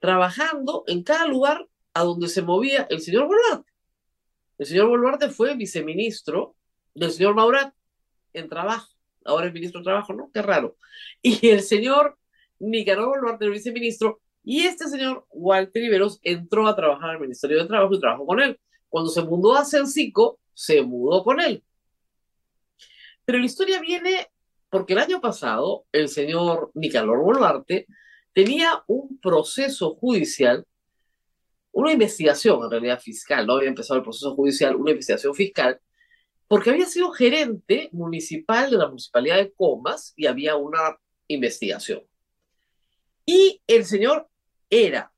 trabajando 0.00 0.82
en 0.88 1.04
cada 1.04 1.28
lugar 1.28 1.68
a 1.94 2.02
donde 2.02 2.26
se 2.26 2.42
movía 2.42 2.88
el 2.90 3.00
señor 3.00 3.28
Boluarte. 3.28 3.70
El 4.58 4.66
señor 4.66 4.88
Boluarte 4.88 5.30
fue 5.30 5.54
viceministro 5.54 6.56
del 6.92 7.12
señor 7.12 7.36
Maurat 7.36 7.72
en 8.32 8.48
trabajo. 8.48 8.92
Ahora 9.24 9.46
es 9.46 9.52
ministro 9.52 9.78
de 9.78 9.84
Trabajo, 9.84 10.12
¿no? 10.12 10.28
Qué 10.34 10.42
raro. 10.42 10.76
Y 11.22 11.50
el 11.50 11.62
señor 11.62 12.18
Nicaragua 12.58 13.18
Boluarte, 13.18 13.44
el 13.44 13.52
viceministro, 13.52 14.20
y 14.42 14.62
este 14.62 14.88
señor 14.88 15.26
Walter 15.30 15.82
Riveros 15.82 16.20
entró 16.22 16.66
a 16.66 16.74
trabajar 16.74 17.10
al 17.10 17.20
Ministerio 17.20 17.58
de 17.58 17.68
Trabajo 17.68 17.94
y 17.94 18.00
trabajó 18.00 18.26
con 18.26 18.40
él. 18.40 18.58
Cuando 18.88 19.10
se 19.10 19.22
mudó 19.22 19.54
a 19.54 19.64
Cencico, 19.64 20.40
se 20.54 20.82
mudó 20.82 21.22
con 21.22 21.40
él. 21.40 21.62
Pero 23.24 23.38
la 23.38 23.44
historia 23.44 23.80
viene 23.80 24.28
porque 24.70 24.94
el 24.94 25.00
año 25.00 25.20
pasado 25.20 25.84
el 25.92 26.08
señor 26.08 26.70
Nicanor 26.74 27.22
Boluarte 27.22 27.86
tenía 28.32 28.82
un 28.86 29.18
proceso 29.20 29.96
judicial, 29.96 30.66
una 31.72 31.92
investigación 31.92 32.64
en 32.64 32.70
realidad 32.70 33.00
fiscal, 33.00 33.46
no 33.46 33.54
había 33.54 33.68
empezado 33.68 33.98
el 33.98 34.04
proceso 34.04 34.34
judicial, 34.34 34.76
una 34.76 34.92
investigación 34.92 35.34
fiscal, 35.34 35.80
porque 36.46 36.70
había 36.70 36.86
sido 36.86 37.10
gerente 37.12 37.90
municipal 37.92 38.70
de 38.70 38.78
la 38.78 38.88
municipalidad 38.88 39.36
de 39.36 39.52
Comas 39.52 40.14
y 40.16 40.26
había 40.26 40.56
una 40.56 40.98
investigación. 41.28 42.07
Y 43.30 43.60
el 43.66 43.84
señor 43.84 44.26
era 44.70 45.12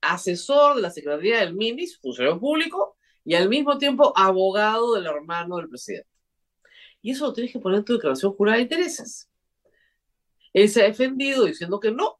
asesor 0.00 0.74
de 0.74 0.82
la 0.82 0.90
Secretaría 0.90 1.38
del 1.38 1.54
MINIS, 1.54 1.98
funcionario 1.98 2.40
público, 2.40 2.96
y 3.24 3.36
al 3.36 3.48
mismo 3.48 3.78
tiempo 3.78 4.12
abogado 4.16 4.94
del 4.94 5.06
hermano 5.06 5.58
del 5.58 5.68
presidente. 5.68 6.08
Y 7.00 7.12
eso 7.12 7.26
lo 7.26 7.32
tienes 7.32 7.52
que 7.52 7.60
poner 7.60 7.78
en 7.78 7.84
tu 7.84 7.92
declaración 7.92 8.32
jurada 8.32 8.56
de 8.56 8.64
intereses. 8.64 9.30
Él 10.52 10.68
se 10.68 10.82
ha 10.82 10.86
defendido 10.86 11.44
diciendo 11.44 11.78
que 11.78 11.92
no, 11.92 12.18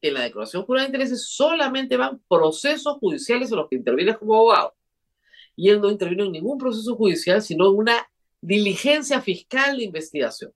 que 0.00 0.08
en 0.08 0.14
la 0.14 0.22
declaración 0.22 0.64
jurada 0.64 0.86
de 0.86 0.92
intereses 0.92 1.26
solamente 1.28 1.98
van 1.98 2.18
procesos 2.26 2.96
judiciales 3.00 3.50
en 3.50 3.58
los 3.58 3.68
que 3.68 3.76
interviene 3.76 4.16
como 4.16 4.34
abogado. 4.34 4.74
Y 5.56 5.68
él 5.68 5.78
no 5.78 5.90
intervino 5.90 6.24
en 6.24 6.32
ningún 6.32 6.56
proceso 6.56 6.96
judicial, 6.96 7.42
sino 7.42 7.68
en 7.68 7.76
una 7.76 8.10
diligencia 8.40 9.20
fiscal 9.20 9.76
de 9.76 9.84
investigación. 9.84 10.54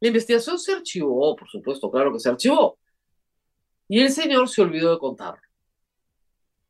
La 0.00 0.08
investigación 0.08 0.58
se 0.58 0.72
archivó, 0.72 1.34
por 1.34 1.48
supuesto, 1.48 1.90
claro 1.90 2.12
que 2.12 2.20
se 2.20 2.28
archivó. 2.28 2.78
Y 3.90 3.98
el 4.02 4.12
señor 4.12 4.48
se 4.48 4.62
olvidó 4.62 4.92
de 4.92 5.00
contarlo. 5.00 5.42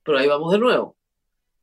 Pero 0.03 0.17
ahí 0.17 0.27
vamos 0.27 0.53
de 0.53 0.59
nuevo. 0.59 0.97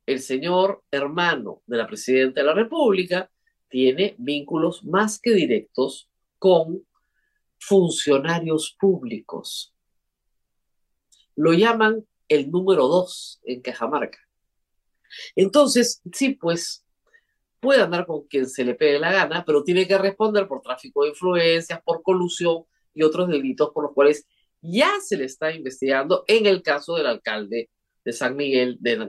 El 0.06 0.20
señor 0.20 0.84
hermano 0.88 1.62
de 1.66 1.76
la 1.76 1.88
presidenta 1.88 2.40
de 2.40 2.46
la 2.46 2.54
República 2.54 3.28
tiene 3.68 4.14
vínculos 4.18 4.84
más 4.84 5.18
que 5.20 5.32
directos 5.32 6.08
con 6.38 6.86
funcionarios 7.58 8.76
públicos. 8.78 9.74
Lo 11.34 11.52
llaman 11.52 12.06
el 12.28 12.52
número 12.52 12.86
dos 12.86 13.40
en 13.42 13.60
Cajamarca. 13.60 14.20
Entonces, 15.34 16.00
sí, 16.12 16.34
pues 16.34 16.86
puede 17.58 17.82
andar 17.82 18.06
con 18.06 18.28
quien 18.28 18.48
se 18.48 18.64
le 18.64 18.76
pegue 18.76 19.00
la 19.00 19.10
gana, 19.10 19.44
pero 19.44 19.64
tiene 19.64 19.88
que 19.88 19.98
responder 19.98 20.46
por 20.46 20.62
tráfico 20.62 21.02
de 21.02 21.08
influencias, 21.08 21.82
por 21.82 22.04
colusión 22.04 22.62
y 22.94 23.02
otros 23.02 23.28
delitos 23.28 23.70
por 23.74 23.82
los 23.82 23.92
cuales 23.92 24.24
ya 24.60 25.00
se 25.00 25.16
le 25.16 25.24
está 25.24 25.52
investigando 25.52 26.24
en 26.26 26.46
el 26.46 26.62
caso 26.62 26.96
del 26.96 27.06
alcalde 27.06 27.70
de 28.04 28.12
San 28.12 28.36
Miguel 28.36 28.76
de 28.80 29.06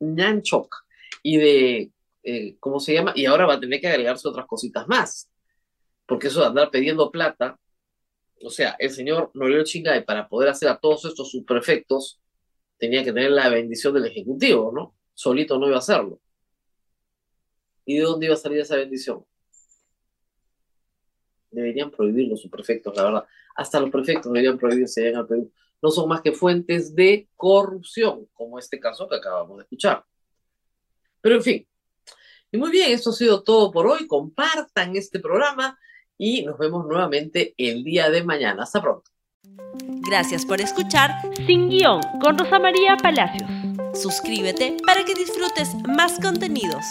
Ñanchoc 0.00 0.76
y 1.22 1.36
de, 1.38 1.92
eh, 2.22 2.56
¿cómo 2.60 2.80
se 2.80 2.94
llama? 2.94 3.12
Y 3.14 3.26
ahora 3.26 3.46
va 3.46 3.54
a 3.54 3.60
tener 3.60 3.80
que 3.80 3.88
agregarse 3.88 4.28
otras 4.28 4.46
cositas 4.46 4.86
más, 4.86 5.30
porque 6.06 6.28
eso 6.28 6.40
de 6.40 6.46
andar 6.46 6.70
pidiendo 6.70 7.10
plata, 7.10 7.58
o 8.42 8.50
sea, 8.50 8.76
el 8.78 8.90
señor 8.90 9.30
Noriel 9.34 9.64
Chingay 9.64 10.04
para 10.04 10.28
poder 10.28 10.50
hacer 10.50 10.68
a 10.68 10.78
todos 10.78 11.06
estos 11.06 11.30
subprefectos 11.30 12.20
tenía 12.76 13.02
que 13.02 13.12
tener 13.12 13.30
la 13.30 13.48
bendición 13.48 13.94
del 13.94 14.06
Ejecutivo, 14.06 14.72
¿no? 14.72 14.94
Solito 15.14 15.58
no 15.58 15.66
iba 15.66 15.76
a 15.76 15.78
hacerlo. 15.78 16.20
¿Y 17.86 17.96
de 17.96 18.02
dónde 18.02 18.26
iba 18.26 18.34
a 18.34 18.38
salir 18.38 18.58
esa 18.58 18.76
bendición? 18.76 19.24
Deberían 21.54 21.90
prohibir 21.90 22.28
los 22.28 22.40
subprefectos, 22.40 22.94
la 22.96 23.04
verdad. 23.04 23.24
Hasta 23.56 23.80
los 23.80 23.90
prefectos 23.90 24.32
deberían 24.32 24.58
prohibirse 24.58 25.08
en 25.08 25.16
el 25.16 25.26
Perú. 25.26 25.52
No 25.80 25.90
son 25.90 26.08
más 26.08 26.20
que 26.22 26.32
fuentes 26.32 26.94
de 26.94 27.28
corrupción, 27.36 28.26
como 28.32 28.58
este 28.58 28.80
caso 28.80 29.08
que 29.08 29.16
acabamos 29.16 29.58
de 29.58 29.62
escuchar. 29.64 30.04
Pero 31.20 31.36
en 31.36 31.42
fin. 31.42 31.66
Y 32.50 32.56
muy 32.56 32.70
bien, 32.70 32.92
esto 32.92 33.10
ha 33.10 33.14
sido 33.14 33.42
todo 33.42 33.70
por 33.70 33.86
hoy. 33.86 34.06
Compartan 34.06 34.96
este 34.96 35.20
programa 35.20 35.78
y 36.16 36.44
nos 36.44 36.58
vemos 36.58 36.86
nuevamente 36.86 37.54
el 37.56 37.82
día 37.82 38.10
de 38.10 38.22
mañana. 38.22 38.62
Hasta 38.62 38.80
pronto. 38.80 39.10
Gracias 40.06 40.46
por 40.46 40.60
escuchar 40.60 41.10
Sin 41.46 41.68
Guión 41.68 42.00
con 42.20 42.38
Rosa 42.38 42.58
María 42.58 42.96
Palacios. 42.96 43.50
Suscríbete 43.94 44.76
para 44.86 45.04
que 45.04 45.14
disfrutes 45.14 45.74
más 45.86 46.18
contenidos. 46.20 46.84